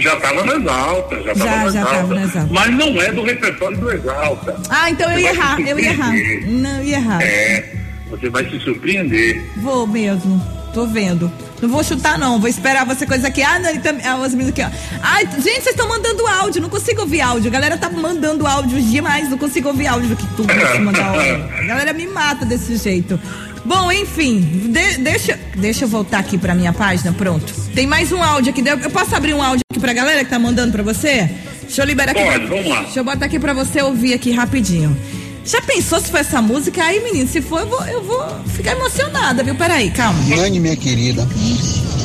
Já 0.00 0.14
estava 0.14 0.44
no 0.44 0.54
Exalta, 0.54 1.22
já 1.22 1.32
estava 1.32 1.70
já, 1.70 1.84
já 1.84 2.02
no 2.02 2.20
Exalta. 2.20 2.48
Mas 2.52 2.74
não 2.74 3.02
é 3.02 3.12
do 3.12 3.22
repertório 3.22 3.76
do 3.76 3.90
Exalta. 3.90 4.60
Ah, 4.68 4.90
então 4.90 5.10
eu 5.12 5.18
ia 5.18 5.30
errar, 5.30 5.60
eu 5.60 5.78
ia 5.78 5.88
errar. 5.90 6.12
Não, 6.46 6.78
eu 6.78 6.84
ia 6.84 6.96
errar. 6.96 7.22
É, 7.22 7.74
você 8.10 8.28
vai 8.28 8.48
se 8.48 8.58
surpreender. 8.60 9.42
Vou 9.56 9.86
mesmo, 9.86 10.40
tô 10.72 10.86
vendo. 10.86 11.30
Não 11.60 11.68
vou 11.68 11.82
chutar, 11.82 12.18
não. 12.18 12.38
Vou 12.38 12.48
esperar 12.48 12.84
você 12.84 13.06
coisa 13.06 13.28
aqui. 13.28 13.42
Ah, 13.42 13.58
não, 13.58 13.70
ele 13.70 13.78
tá. 13.78 13.90
Ah, 14.04 14.24
aqui, 14.48 14.62
ó. 14.62 14.70
Ai, 15.02 15.24
gente, 15.24 15.42
vocês 15.42 15.66
estão 15.68 15.88
mandando 15.88 16.26
áudio. 16.26 16.60
Não 16.60 16.68
consigo 16.68 17.00
ouvir 17.00 17.20
áudio. 17.20 17.48
A 17.48 17.52
galera 17.52 17.78
tá 17.78 17.88
mandando 17.88 18.46
áudio 18.46 18.80
demais. 18.80 19.30
Não 19.30 19.38
consigo 19.38 19.68
ouvir 19.68 19.86
áudio 19.86 20.10
do 20.10 20.16
que 20.16 20.26
tu 20.36 20.44
mandar 20.82 21.06
áudio. 21.06 21.44
A 21.58 21.62
galera 21.62 21.92
me 21.92 22.06
mata 22.06 22.44
desse 22.44 22.76
jeito. 22.76 23.18
Bom, 23.64 23.90
enfim, 23.90 24.40
de, 24.40 24.98
deixa, 24.98 25.38
deixa 25.56 25.84
eu 25.84 25.88
voltar 25.88 26.18
aqui 26.18 26.38
pra 26.38 26.54
minha 26.54 26.72
página. 26.72 27.12
Pronto. 27.12 27.52
Tem 27.74 27.86
mais 27.86 28.12
um 28.12 28.22
áudio 28.22 28.50
aqui. 28.50 28.62
Eu 28.66 28.90
posso 28.90 29.14
abrir 29.16 29.34
um 29.34 29.42
áudio 29.42 29.65
pra 29.86 29.92
galera 29.92 30.24
que 30.24 30.30
tá 30.30 30.36
mandando 30.36 30.72
pra 30.72 30.82
você? 30.82 31.30
Deixa 31.62 31.80
eu 31.80 31.86
liberar 31.86 32.10
aqui. 32.10 32.24
Pode, 32.24 32.46
vamos 32.46 32.66
lá. 32.66 32.82
Deixa 32.82 32.98
eu 32.98 33.04
botar 33.04 33.26
aqui 33.26 33.38
pra 33.38 33.52
você 33.52 33.80
ouvir 33.80 34.14
aqui 34.14 34.32
rapidinho. 34.32 34.96
Já 35.44 35.62
pensou 35.62 36.00
se 36.00 36.10
for 36.10 36.18
essa 36.18 36.42
música? 36.42 36.82
Aí, 36.82 37.00
menino, 37.04 37.28
se 37.28 37.40
for, 37.40 37.60
eu 37.60 37.68
vou, 37.68 37.86
eu 37.86 38.02
vou 38.02 38.26
ficar 38.48 38.72
emocionada, 38.72 39.44
viu? 39.44 39.54
Peraí, 39.54 39.92
calma. 39.92 40.18
Nani, 40.26 40.58
minha 40.58 40.74
querida, 40.74 41.24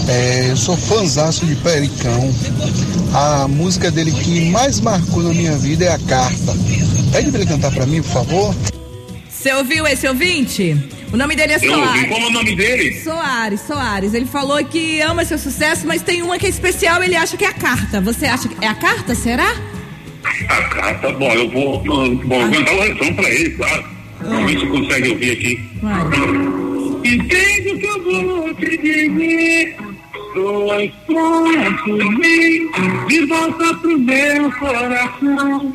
é, 0.08 0.52
eu 0.52 0.58
sou 0.58 0.78
fãzaço 0.78 1.44
de 1.44 1.56
Pericão. 1.56 2.32
A 3.16 3.48
música 3.48 3.90
dele 3.90 4.12
que 4.12 4.52
mais 4.52 4.80
marcou 4.80 5.24
na 5.24 5.34
minha 5.34 5.58
vida 5.58 5.86
é 5.86 5.92
a 5.92 5.98
Carta. 5.98 6.54
Pede 7.12 7.32
pra 7.32 7.40
ele 7.42 7.50
cantar 7.50 7.72
pra 7.72 7.88
mim, 7.88 8.04
por 8.04 8.12
favor. 8.12 8.56
Você 9.28 9.52
ouviu 9.54 9.88
esse 9.88 10.08
ouvinte? 10.08 10.78
O 11.12 11.18
nome 11.18 11.36
dele 11.36 11.54
é 11.54 11.60
Soares. 11.60 12.08
Como 12.08 12.26
é 12.26 12.28
o 12.28 12.32
nome 12.32 12.56
dele? 12.56 12.94
Soares, 13.02 13.62
Soares. 13.62 14.14
Ele 14.14 14.26
falou 14.26 14.64
que 14.64 15.02
ama 15.02 15.26
seu 15.26 15.38
sucesso, 15.38 15.86
mas 15.86 16.02
tem 16.02 16.22
uma 16.22 16.38
que 16.38 16.46
é 16.46 16.50
especial, 16.50 17.04
ele 17.04 17.16
acha 17.16 17.36
que 17.36 17.44
é 17.44 17.50
a 17.50 17.54
carta. 17.54 18.00
Você 18.00 18.26
acha 18.26 18.48
que 18.48 18.64
é 18.64 18.68
a 18.68 18.76
carta, 18.76 19.14
será? 19.14 19.54
A 20.48 20.62
carta, 20.70 21.12
bom, 21.12 21.32
eu 21.34 21.50
vou, 21.50 21.84
vou 21.84 22.42
ah. 22.42 22.50
cantar 22.50 22.74
o 22.74 22.82
refrão 22.82 23.14
pra 23.14 23.30
ele, 23.30 23.50
claro. 23.52 23.86
Ah. 24.22 24.24
Vamos 24.24 24.52
ver 24.52 24.60
se 24.60 24.66
consegue 24.68 25.10
ouvir 25.10 25.32
aqui. 25.32 25.70
Vai. 25.82 26.02
Entende 27.04 27.72
o 27.72 27.80
que 27.80 27.86
eu 27.86 28.04
vou 28.04 28.54
te 28.54 28.78
dizer? 28.78 29.78
Dois 30.34 30.92
pontos 31.08 32.08
de 33.08 33.26
volta 33.26 33.74
pro 33.76 34.00
meu 34.00 34.52
coração. 34.54 35.74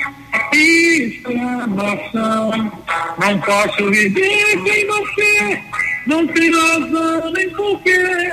É 0.56 1.64
emoção. 1.64 2.72
Não 3.18 3.40
posso 3.40 3.90
viver 3.90 4.62
sem 4.66 4.86
você. 4.86 5.62
Não 6.06 6.26
tem 6.28 6.50
razão 6.50 7.32
nem 7.32 7.50
porquê. 7.50 8.32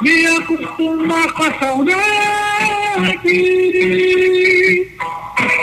Me 0.00 0.26
acostumar 0.26 1.30
com 1.34 1.42
a 1.42 1.58
saudade. 1.58 1.98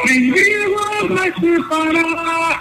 Ninguém 0.05 0.75
vai 1.09 1.33
separar. 1.39 2.59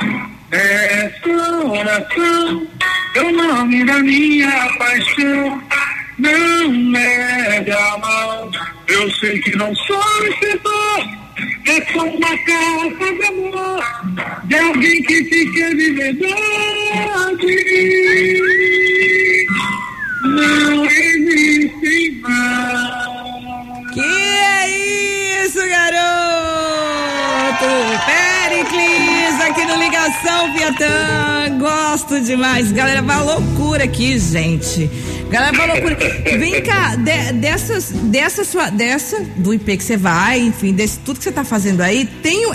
Essa 0.50 1.66
oração 1.66 2.66
é 3.14 3.20
o 3.20 3.32
nome 3.32 3.84
da 3.84 3.98
minha 3.98 4.68
paixão. 4.78 5.62
Não 6.18 6.70
me 6.70 6.98
a 6.98 7.98
mão. 7.98 8.50
Eu 8.88 9.10
sei 9.10 9.38
que 9.40 9.54
não 9.56 9.74
sou 9.74 10.02
vencedor. 10.22 11.13
É 11.74 11.92
só 11.92 12.04
uma 12.04 12.38
carta 12.38 13.12
de 13.14 13.26
amor 13.26 13.82
de 14.44 14.54
alguém 14.54 15.02
que 15.02 15.24
te 15.24 15.52
quer 15.52 15.74
de 15.74 15.90
verdade. 15.90 16.36
Não 20.22 20.86
é 20.86 21.03
Ligação 30.34 30.52
Piatã. 30.52 31.58
Gosto 31.58 32.20
demais. 32.20 32.72
Galera, 32.72 33.02
vai 33.02 33.22
loucura 33.22 33.84
aqui, 33.84 34.18
gente. 34.18 34.90
Galera, 35.30 35.56
vai 35.56 35.66
loucura. 35.68 35.96
Vem 36.38 36.62
cá, 36.62 36.96
de, 36.96 37.32
dessas, 37.34 37.90
dessa 37.90 38.44
sua, 38.44 38.70
dessa, 38.70 39.20
do 39.36 39.54
IP 39.54 39.76
que 39.76 39.84
você 39.84 39.96
vai, 39.96 40.40
enfim, 40.40 40.72
desse 40.72 40.98
tudo 41.00 41.18
que 41.18 41.24
você 41.24 41.32
tá 41.32 41.44
fazendo 41.44 41.80
aí, 41.80 42.04
tem 42.22 42.50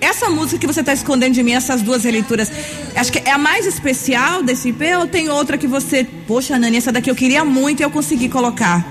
essa 0.00 0.28
música 0.28 0.58
que 0.58 0.66
você 0.66 0.80
está 0.80 0.92
escondendo 0.92 1.34
de 1.34 1.42
mim, 1.42 1.52
essas 1.52 1.80
duas 1.80 2.02
releituras, 2.02 2.50
acho 2.96 3.12
que 3.12 3.18
é 3.18 3.30
a 3.30 3.38
mais 3.38 3.66
especial 3.66 4.42
desse 4.42 4.70
IP 4.70 4.94
ou 4.96 5.06
tem 5.06 5.28
outra 5.28 5.56
que 5.56 5.68
você, 5.68 6.04
poxa, 6.26 6.58
Nani, 6.58 6.78
essa 6.78 6.90
daqui 6.90 7.08
eu 7.08 7.14
queria 7.14 7.44
muito 7.44 7.80
e 7.80 7.82
eu 7.84 7.90
consegui 7.90 8.28
colocar? 8.28 8.84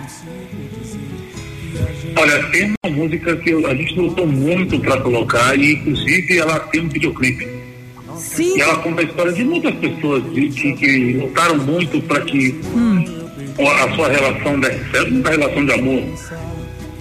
Olha, 2.16 2.44
tem 2.52 2.74
uma 2.84 2.96
música 2.96 3.36
que 3.36 3.54
a 3.66 3.76
gente 3.76 3.96
lutou 3.96 4.26
muito 4.26 4.80
para 4.80 5.02
colocar 5.02 5.58
e 5.58 5.74
inclusive 5.74 6.38
ela 6.38 6.60
tem 6.60 6.82
um 6.82 6.90
videoclipe. 6.90 7.61
Sim. 8.22 8.58
E 8.58 8.62
ela 8.62 8.76
conta 8.78 9.02
a 9.02 9.04
história 9.04 9.34
de 9.34 9.44
muitas 9.44 9.74
pessoas 9.76 10.24
que, 10.34 10.74
que 10.74 11.14
lutaram 11.14 11.58
muito 11.58 12.02
para 12.04 12.22
que 12.22 12.60
hum. 12.74 13.04
a 13.60 13.96
sua 13.96 14.10
relação 14.10 14.60
desse 14.60 14.92
certo, 14.92 15.12
muita 15.12 15.30
relação 15.32 15.66
de 15.66 15.74
amor, 15.74 16.04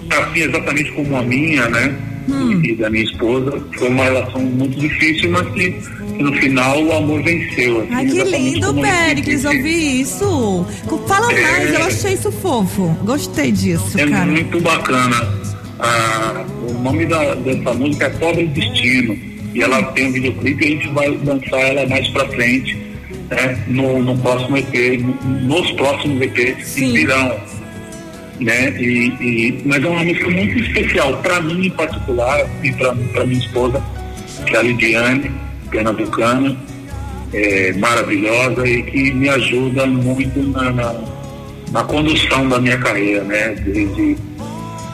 assim 0.09 0.39
exatamente 0.39 0.91
como 0.91 1.15
a 1.15 1.23
minha, 1.23 1.69
né? 1.69 1.95
hum. 2.27 2.61
e 2.63 2.75
da 2.75 2.89
minha 2.89 3.03
esposa. 3.03 3.61
Foi 3.77 3.89
uma 3.89 4.03
relação 4.03 4.41
muito 4.41 4.79
difícil, 4.79 5.31
mas 5.31 5.47
que, 5.49 5.71
que 5.71 6.23
no 6.23 6.33
final 6.33 6.83
o 6.83 6.93
amor 6.93 7.23
venceu. 7.23 7.81
Assim, 7.81 7.93
Ai, 7.93 8.05
que 8.05 8.23
lindo, 8.23 8.73
Péricles, 8.75 9.45
ouvir 9.45 10.01
isso. 10.01 10.65
Fala 11.07 11.31
é, 11.31 11.41
mais, 11.41 11.73
eu 11.73 11.83
achei 11.83 12.13
isso 12.13 12.31
fofo. 12.31 12.87
Gostei 13.03 13.51
disso, 13.51 13.99
é 13.99 14.07
cara. 14.07 14.23
É 14.23 14.33
muito 14.33 14.59
bacana. 14.61 15.41
Ah, 15.79 16.45
o 16.67 16.73
nome 16.73 17.05
da, 17.05 17.35
dessa 17.35 17.73
música 17.73 18.05
é 18.05 18.09
Pobre 18.09 18.47
Destino. 18.47 19.30
E 19.53 19.61
ela 19.61 19.83
tem 19.91 20.07
um 20.07 20.11
videoclipe 20.11 20.63
e 20.63 20.67
a 20.67 20.69
gente 20.71 20.87
vai 20.89 21.09
lançar 21.23 21.59
ela 21.59 21.87
mais 21.87 22.07
pra 22.09 22.27
frente. 22.27 22.91
Né, 23.29 23.63
no, 23.67 24.03
no 24.03 24.17
próximo 24.17 24.57
EP, 24.57 25.01
no, 25.01 25.13
nos 25.23 25.71
próximos 25.71 26.21
EPs 26.21 26.75
que 26.75 26.91
virão 26.91 27.39
né? 28.41 28.71
E, 28.81 29.07
e, 29.21 29.61
mas 29.65 29.83
é 29.83 29.87
uma 29.87 30.03
música 30.03 30.29
muito 30.29 30.59
especial 30.59 31.15
para 31.17 31.39
mim 31.41 31.67
em 31.67 31.69
particular 31.69 32.45
e 32.63 32.73
para 32.73 33.25
minha 33.25 33.39
esposa, 33.39 33.81
que 34.45 34.55
é 34.55 34.59
a 34.59 34.61
Lidiane, 34.63 35.31
pernambucana, 35.69 36.57
é, 37.33 37.71
maravilhosa 37.73 38.67
e 38.67 38.83
que 38.83 39.13
me 39.13 39.29
ajuda 39.29 39.85
muito 39.85 40.41
na, 40.49 40.71
na, 40.71 40.95
na 41.71 41.83
condução 41.83 42.49
da 42.49 42.59
minha 42.59 42.77
carreira, 42.79 43.23
né? 43.23 43.49
Desde 43.63 44.17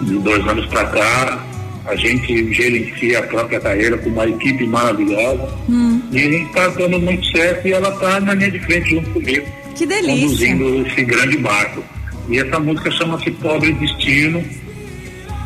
de 0.02 0.20
dois 0.20 0.46
anos 0.48 0.66
para 0.68 0.86
cá, 0.86 1.47
a 1.88 1.96
gente 1.96 2.54
gerencia 2.54 3.20
a 3.20 3.24
própria 3.24 3.60
carreira 3.60 3.98
com 3.98 4.10
uma 4.10 4.28
equipe 4.28 4.66
maravilhosa 4.68 5.48
hum. 5.70 6.02
e 6.12 6.18
a 6.18 6.22
gente 6.22 6.48
está 6.48 6.68
dando 6.68 7.00
muito 7.00 7.26
certo 7.28 7.68
e 7.68 7.74
ela 7.74 7.90
está 7.90 8.20
na 8.20 8.34
linha 8.34 8.52
de 8.52 8.60
frente 8.60 8.90
junto 8.90 9.10
comigo. 9.12 9.48
Que 9.76 9.86
delícia. 9.86 10.22
Conduzindo 10.22 10.88
esse 10.88 11.04
grande 11.04 11.38
barco. 11.38 11.84
E 12.30 12.40
essa 12.40 12.60
música 12.60 12.92
chama-se 12.92 13.32
Pobre 13.32 13.72
Destino 13.74 14.44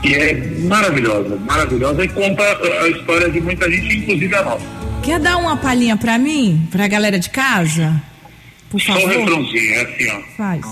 e 0.04 0.14
é 0.16 0.34
maravilhosa, 0.62 1.36
maravilhosa 1.36 2.04
e 2.04 2.08
conta 2.08 2.44
a 2.44 2.88
história 2.88 3.30
de 3.30 3.40
muita 3.40 3.70
gente, 3.70 3.98
inclusive 3.98 4.36
a 4.36 4.44
nossa. 4.44 4.66
Quer 5.04 5.20
dar 5.20 5.38
uma 5.38 5.58
palhinha 5.58 5.96
pra 5.96 6.18
mim, 6.18 6.68
pra 6.72 6.88
galera 6.88 7.20
de 7.20 7.30
casa? 7.30 8.02
Por 8.70 8.82
favor. 8.82 9.02
Só 9.02 9.06
um 9.06 9.10
refrãozinho, 9.10 9.74
é 9.74 9.82
assim, 9.82 10.08
ó. 10.10 10.22
Faz. 10.38 10.66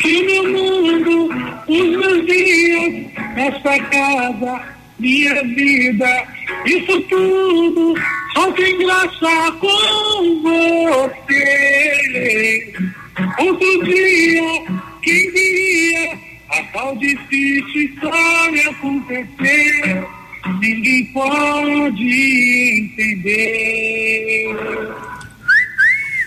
Que 0.00 0.22
meu 0.22 0.44
mundo, 0.52 1.30
os 1.66 1.88
meus 1.96 2.26
dias, 2.26 3.06
essa 3.36 3.78
casa, 3.84 4.62
minha 4.98 5.42
vida, 5.44 6.24
isso 6.66 7.00
tudo 7.02 7.94
só 8.34 8.52
tem 8.52 8.78
graça 8.78 9.52
com 9.60 10.42
você. 10.42 11.36
Outro 13.38 13.84
dia, 13.84 14.62
quem 15.02 15.32
diria, 15.32 16.18
a 16.50 16.62
tal 16.72 16.96
difícil 16.96 17.82
história 17.82 18.70
acontecer, 18.70 20.06
ninguém 20.60 21.04
pode 21.06 22.04
entender. 22.94 24.56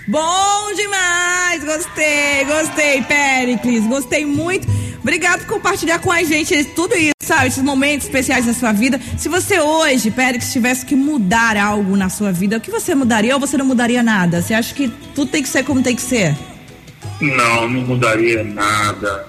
Bom 0.09 0.73
demais, 0.73 1.63
gostei, 1.63 2.43
gostei, 2.43 3.03
Pericles, 3.03 3.85
gostei 3.85 4.25
muito. 4.25 4.67
Obrigado 5.03 5.41
por 5.41 5.57
compartilhar 5.57 5.99
com 5.99 6.11
a 6.11 6.23
gente 6.23 6.63
tudo 6.63 6.95
isso, 6.95 7.13
sabe? 7.21 7.49
Esses 7.49 7.61
momentos 7.61 8.07
especiais 8.07 8.47
na 8.47 8.55
sua 8.55 8.71
vida. 8.71 8.99
Se 9.19 9.29
você 9.29 9.59
hoje, 9.59 10.09
Pericles, 10.09 10.51
tivesse 10.51 10.83
que 10.83 10.95
mudar 10.95 11.55
algo 11.55 11.95
na 11.95 12.09
sua 12.09 12.31
vida, 12.31 12.57
o 12.57 12.59
que 12.59 12.71
você 12.71 12.95
mudaria 12.95 13.35
ou 13.35 13.39
você 13.39 13.55
não 13.55 13.65
mudaria 13.65 14.01
nada? 14.01 14.41
Você 14.41 14.55
acha 14.55 14.73
que 14.73 14.91
tudo 15.13 15.29
tem 15.29 15.43
que 15.43 15.49
ser 15.49 15.63
como 15.63 15.83
tem 15.83 15.95
que 15.95 16.01
ser? 16.01 16.35
Não, 17.21 17.69
não 17.69 17.81
mudaria 17.81 18.43
nada. 18.43 19.27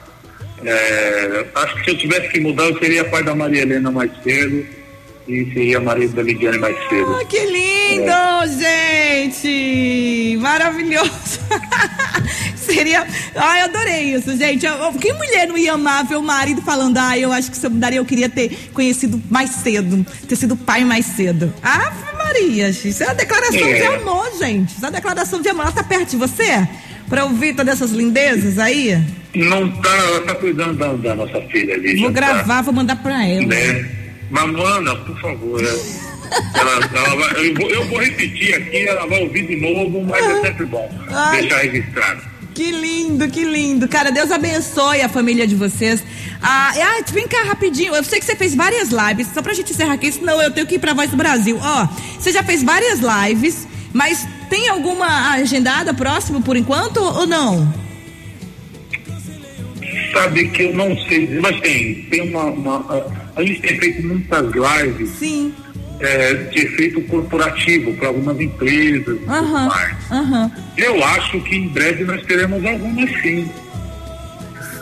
É, 0.65 1.47
acho 1.57 1.75
que 1.75 1.85
se 1.85 1.91
eu 1.91 1.99
tivesse 1.99 2.29
que 2.31 2.41
mudar, 2.41 2.65
eu 2.65 2.79
seria 2.79 3.05
pai 3.05 3.23
da 3.23 3.35
Maria 3.35 3.61
Helena 3.61 3.91
mais 3.91 4.11
cedo 4.23 4.80
e 5.31 5.53
seria 5.55 5.81
marido 5.81 6.15
da 6.15 6.23
Lidiane 6.23 6.59
mais 6.59 6.77
cedo. 6.89 7.19
Oh, 7.21 7.27
que 7.27 7.39
lindo, 7.39 8.11
é. 8.11 9.29
gente! 9.29 10.37
Maravilhoso! 10.41 11.41
seria. 12.57 13.07
Ai, 13.37 13.63
adorei 13.63 14.15
isso, 14.15 14.37
gente. 14.37 14.67
Que 15.01 15.13
mulher 15.13 15.47
não 15.47 15.57
ia 15.57 15.75
amar 15.75 16.05
ver 16.05 16.17
o 16.17 16.23
marido 16.23 16.61
falando, 16.63 16.99
ah, 16.99 17.17
eu 17.17 17.33
acho 17.33 17.51
que 17.51 17.57
se 17.57 17.65
eu 17.65 17.71
mudaria, 17.71 17.99
eu 17.99 18.05
queria 18.05 18.29
ter 18.29 18.71
conhecido 18.73 19.23
mais 19.31 19.51
cedo, 19.51 20.05
ter 20.27 20.37
sido 20.37 20.57
pai 20.57 20.85
mais 20.85 21.07
cedo. 21.07 21.53
Ah, 21.63 21.93
Maria, 22.19 22.69
isso 22.69 23.03
é 23.03 23.07
uma 23.07 23.15
declaração 23.15 23.69
é. 23.69 23.75
de 23.75 23.83
amor, 23.83 24.31
gente. 24.39 24.71
Isso 24.71 24.85
é 24.85 24.89
uma 24.89 24.93
declaração 24.93 25.41
de 25.41 25.49
amor. 25.49 25.63
Ela 25.63 25.73
tá 25.73 25.85
perto 25.85 26.11
de 26.11 26.17
você? 26.17 26.67
para 27.11 27.25
ouvir 27.25 27.55
todas 27.55 27.75
essas 27.75 27.91
lindezas 27.91 28.57
aí? 28.57 28.97
Não 29.35 29.69
tá, 29.69 29.97
ela 29.97 30.21
tá 30.21 30.35
cuidando 30.37 30.79
da, 30.79 30.93
da 30.93 31.17
nossa 31.17 31.41
filha 31.49 31.75
ali. 31.75 32.01
Vou 32.01 32.11
gravar, 32.11 32.45
tá. 32.45 32.63
vou 32.63 32.73
mandar 32.73 32.95
para 33.03 33.27
ela. 33.27 33.47
Né? 33.47 34.00
Mas 34.31 34.53
manda, 34.53 34.97
por 34.97 35.21
favor. 35.21 35.61
Né? 35.61 35.69
ela, 36.55 36.73
ela 36.73 37.17
vai, 37.17 37.47
eu, 37.47 37.55
vou, 37.55 37.71
eu, 37.71 37.89
vou, 37.89 37.99
repetir 37.99 38.55
aqui, 38.55 38.87
ela 38.87 39.07
vai 39.07 39.23
ouvir 39.23 39.47
de 39.47 39.57
novo, 39.57 40.05
mas 40.05 40.25
é 40.25 40.41
sempre 40.43 40.67
bom 40.67 40.89
Ai. 41.09 41.41
deixar 41.41 41.59
registrado. 41.59 42.31
Que 42.55 42.71
lindo, 42.71 43.29
que 43.29 43.45
lindo. 43.45 43.89
Cara, 43.89 44.11
Deus 44.11 44.31
abençoe 44.31 45.01
a 45.01 45.09
família 45.09 45.47
de 45.47 45.55
vocês. 45.55 46.03
Ah, 46.43 46.73
ah, 46.77 47.03
vem 47.13 47.27
cá 47.27 47.45
rapidinho. 47.45 47.95
Eu 47.95 48.05
sei 48.05 48.19
que 48.19 48.27
você 48.27 48.37
fez 48.37 48.55
várias 48.55 48.91
lives, 48.91 49.29
só 49.33 49.41
pra 49.41 49.55
gente 49.55 49.73
encerrar 49.73 49.95
aqui, 49.95 50.11
senão 50.11 50.41
eu 50.43 50.51
tenho 50.51 50.67
que 50.67 50.75
ir 50.75 50.79
pra 50.79 50.93
Voz 50.93 51.11
do 51.11 51.17
Brasil. 51.17 51.59
Ó, 51.61 51.89
você 52.19 52.33
já 52.33 52.43
fez 52.43 52.63
várias 52.63 53.01
lives, 53.01 53.67
mas 53.93 54.27
tem 54.49 54.69
alguma 54.69 55.33
agendada 55.33 55.95
próximo 55.95 56.43
por 56.43 56.57
enquanto 56.57 56.99
ou 56.99 57.27
não? 57.27 57.73
Sabe 60.13 60.49
que 60.49 60.65
eu 60.65 60.75
não 60.75 60.97
sei, 61.09 61.39
mas 61.41 61.61
tem. 61.61 62.03
Tem 62.11 62.29
uma. 62.29 62.45
uma 62.45 63.20
a 63.37 63.43
gente 63.43 63.61
tem 63.61 63.79
feito 63.79 64.07
muitas 64.07 64.47
lives. 64.53 65.11
Sim. 65.11 65.55
É, 66.01 66.33
de 66.33 66.61
efeito 66.61 67.03
corporativo 67.03 67.93
para 67.95 68.09
algumas 68.09 68.41
empresas. 68.41 69.19
Uhum, 69.21 70.17
uhum. 70.17 70.51
Eu 70.79 71.05
acho 71.05 71.39
que 71.43 71.57
em 71.57 71.69
breve 71.69 72.05
nós 72.05 72.23
teremos 72.23 72.65
algumas 72.65 73.11
sim. 73.21 73.51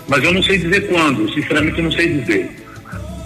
Mas 0.06 0.22
eu 0.22 0.32
não 0.32 0.40
sei 0.44 0.58
dizer 0.58 0.86
quando, 0.86 1.28
sinceramente 1.34 1.76
eu 1.78 1.84
não 1.84 1.90
sei 1.90 2.20
dizer. 2.20 2.48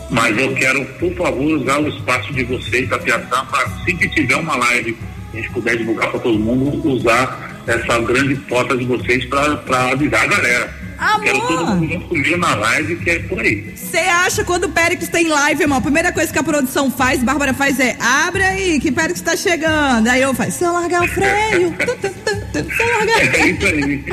Mas 0.09 0.39
eu 0.39 0.55
quero, 0.55 0.83
por 0.99 1.15
favor, 1.17 1.61
usar 1.61 1.81
o 1.81 1.89
espaço 1.89 2.33
de 2.33 2.45
vocês, 2.45 2.89
da 2.89 2.99
Piatã, 2.99 3.45
para 3.45 3.63
assim 3.67 3.95
que 3.95 4.09
tiver 4.09 4.37
uma 4.37 4.57
live 4.57 4.97
a 5.33 5.37
gente 5.37 5.51
puder 5.51 5.77
divulgar 5.77 6.11
para 6.11 6.21
todo 6.21 6.39
mundo, 6.39 6.87
usar 6.91 7.63
essa 7.67 7.99
grande 8.01 8.37
foto 8.49 8.77
de 8.77 8.85
vocês 8.85 9.25
para 9.27 9.91
avisar 9.91 10.25
a 10.25 10.27
galera. 10.27 10.82
Amor. 11.03 11.25
Quero 11.25 11.41
todo 11.41 11.67
mundo 11.67 12.37
na 12.39 12.55
live, 12.55 12.97
que 12.97 13.11
é 13.11 13.19
por 13.19 13.41
aí. 13.41 13.73
Você 13.75 13.99
acha 13.99 14.45
quando 14.45 14.65
o 14.65 14.69
Péricles 14.69 15.09
tem 15.09 15.27
live, 15.29 15.63
irmão? 15.63 15.79
A 15.79 15.83
primeira 15.83 16.13
coisa 16.13 16.33
que 16.33 16.39
a 16.39 16.45
produção 16.45 16.91
faz, 16.91 17.23
Bárbara 17.25 17.53
faz 17.53 17.81
é: 17.81 17.97
abre 17.99 18.45
aí, 18.45 18.79
que 18.79 18.93
Péricles 18.93 19.21
está 19.21 19.37
chegando. 19.37 20.07
Aí 20.07 20.23
eu 20.23 20.33
faço: 20.33 20.61
só 20.61 20.71
largar 20.71 21.03
o 21.03 21.09
freio. 21.09 21.75
É 22.59 23.47
isso 23.47 23.67
aí. 23.67 24.05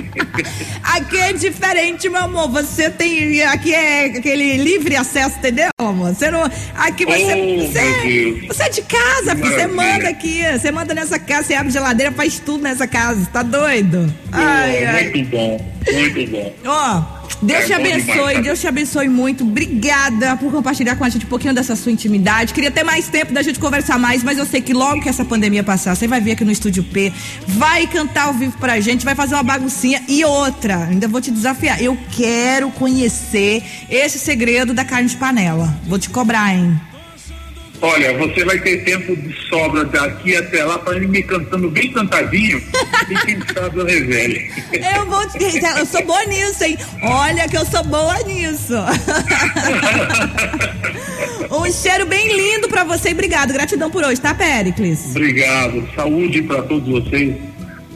Aqui 0.83 1.17
é 1.17 1.33
diferente, 1.33 2.09
meu 2.09 2.23
amor. 2.23 2.49
Você 2.49 2.89
tem. 2.89 3.41
Aqui 3.43 3.73
é 3.73 4.05
aquele 4.05 4.57
livre 4.57 4.95
acesso, 4.95 5.37
entendeu, 5.37 5.69
amor? 5.77 6.13
Você 6.13 6.31
não. 6.31 6.43
Aqui 6.75 7.05
você. 7.05 7.33
Oh, 7.33 7.67
você, 7.67 8.47
você 8.47 8.63
é 8.63 8.69
de 8.69 8.81
casa, 8.83 9.35
você 9.35 9.67
manda 9.67 10.09
aqui. 10.09 10.43
Você 10.51 10.71
manda 10.71 10.93
nessa 10.93 11.19
casa, 11.19 11.43
você 11.43 11.53
abre 11.53 11.71
geladeira, 11.71 12.11
faz 12.11 12.39
tudo 12.39 12.63
nessa 12.63 12.87
casa. 12.87 13.25
Tá 13.31 13.43
doido? 13.43 14.13
Ai, 14.31 14.83
oh, 14.83 14.89
ai. 14.89 15.09
Muito 15.09 15.29
bom, 15.29 15.73
muito 15.91 16.31
bom. 16.31 16.53
Ó, 16.65 17.18
Deus 17.41 17.63
é 17.63 17.65
te 17.67 17.73
abençoe, 17.73 18.41
Deus 18.41 18.59
te 18.59 18.67
abençoe 18.67 19.07
muito. 19.07 19.43
Obrigada 19.43 20.35
por 20.37 20.51
compartilhar 20.51 20.95
com 20.95 21.03
a 21.03 21.09
gente 21.09 21.25
um 21.25 21.29
pouquinho 21.29 21.53
dessa 21.53 21.75
sua 21.75 21.91
intimidade. 21.91 22.53
Queria 22.53 22.71
ter 22.71 22.83
mais 22.83 23.07
tempo 23.07 23.33
da 23.33 23.41
gente 23.41 23.59
conversar 23.59 23.97
mais, 23.97 24.23
mas 24.23 24.37
eu 24.37 24.45
sei 24.45 24.61
que 24.61 24.73
logo 24.73 25.01
que 25.01 25.09
essa 25.09 25.23
pandemia 25.23 25.63
passar, 25.63 25.95
você 25.95 26.07
vai 26.07 26.19
vir 26.19 26.31
aqui 26.31 26.43
no 26.43 26.51
Estúdio 26.51 26.83
P, 26.83 27.13
vai 27.47 27.87
cantar 27.87 28.27
ao 28.27 28.33
vivo 28.33 28.57
pra 28.57 28.79
gente, 28.79 29.05
vai 29.05 29.15
fazer 29.15 29.35
uma 29.35 29.43
baguncinha 29.43 30.01
e 30.07 30.23
outra. 30.25 30.85
Ainda 30.85 31.07
vou 31.07 31.21
te 31.21 31.31
desafiar. 31.31 31.81
Eu 31.81 31.97
quero 32.11 32.71
conhecer 32.71 33.63
esse 33.89 34.19
segredo 34.19 34.73
da 34.73 34.83
carne 34.83 35.07
de 35.07 35.15
panela. 35.15 35.73
Vou 35.85 35.97
te 35.97 36.09
cobrar, 36.09 36.53
hein? 36.53 36.88
Olha, 37.81 38.17
você 38.17 38.43
vai 38.43 38.59
ter 38.59 38.83
tempo 38.83 39.15
de 39.15 39.33
sobra 39.47 39.85
daqui 39.85 40.35
até 40.35 40.65
lá 40.65 40.77
para 40.79 40.99
me 40.99 41.23
cantando 41.23 41.69
bem 41.69 41.91
cantadinho 41.93 42.61
e 43.09 43.15
quem 43.25 43.39
sabe 43.53 43.79
eu 43.79 43.85
revele. 43.85 44.51
Eu 44.73 45.05
vou 45.05 45.25
te... 45.29 45.37
Eu 45.77 45.85
sou 45.85 46.03
boa 46.05 46.25
nisso, 46.25 46.63
hein? 46.63 46.77
Olha 47.01 47.47
que 47.47 47.57
eu 47.57 47.65
sou 47.65 47.83
boa 47.85 48.17
nisso. 48.23 48.73
um 51.51 51.71
cheiro 51.71 52.05
bem 52.05 52.35
lindo 52.35 52.67
para 52.67 52.83
você 52.83 53.09
e 53.09 53.13
obrigado. 53.13 53.53
Gratidão 53.53 53.89
por 53.89 54.03
hoje, 54.03 54.19
tá, 54.19 54.33
Péricles? 54.33 55.11
Obrigado. 55.11 55.87
Saúde 55.95 56.41
para 56.41 56.61
todos 56.63 56.87
vocês. 56.87 57.35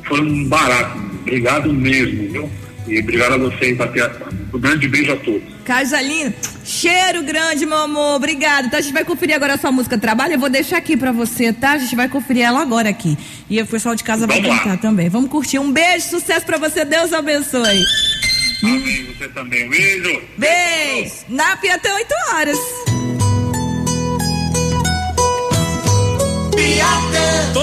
Foi 0.08 0.22
um 0.22 0.48
barato. 0.48 0.98
Obrigado 1.22 1.74
mesmo, 1.74 2.32
viu? 2.32 2.50
E 2.88 3.00
obrigado 3.00 3.34
a 3.34 3.38
vocês. 3.38 3.80
Até 3.82 4.02
um 4.54 4.60
grande 4.60 4.88
beijo 4.88 5.12
a 5.12 5.18
todos. 5.18 5.42
Casalino, 5.66 6.34
cheiro 6.64 7.24
grande, 7.24 7.66
meu 7.66 7.78
amor. 7.78 8.16
Obrigado. 8.16 8.68
Então 8.68 8.80
a 8.80 8.82
gente 8.82 8.94
vai 8.94 9.04
conferir 9.04 9.36
agora 9.36 9.56
a 9.56 9.58
sua 9.58 9.72
música 9.72 9.98
Trabalho. 9.98 10.34
Eu 10.34 10.40
vou 10.40 10.50
deixar 10.50 10.78
aqui 10.78 10.96
pra 10.96 11.12
você, 11.12 11.52
tá? 11.52 11.72
A 11.72 11.78
gente 11.78 11.96
vai 11.96 12.08
conferir 12.08 12.44
ela 12.44 12.62
agora 12.62 12.90
aqui. 12.90 13.18
E 13.50 13.62
o 13.62 13.66
pessoal 13.66 13.96
de 13.96 14.04
casa 14.04 14.28
Vamos 14.28 14.42
vai 14.48 14.58
cantar 14.60 14.78
também. 14.78 15.10
Vamos 15.10 15.30
curtir. 15.30 15.60
Um 15.60 15.72
beijo, 15.72 16.08
sucesso 16.08 16.46
pra 16.46 16.58
você. 16.58 16.86
Deus 16.86 17.12
abençoe. 17.14 17.84
Amém. 18.64 19.06
Você 19.18 19.28
também. 19.30 19.70
Beijo. 19.70 20.22
Beijo. 20.38 21.14
NAP 21.30 21.66
até 21.70 21.94
8 21.94 22.14
horas. 22.34 22.60
Piada 26.56 27.54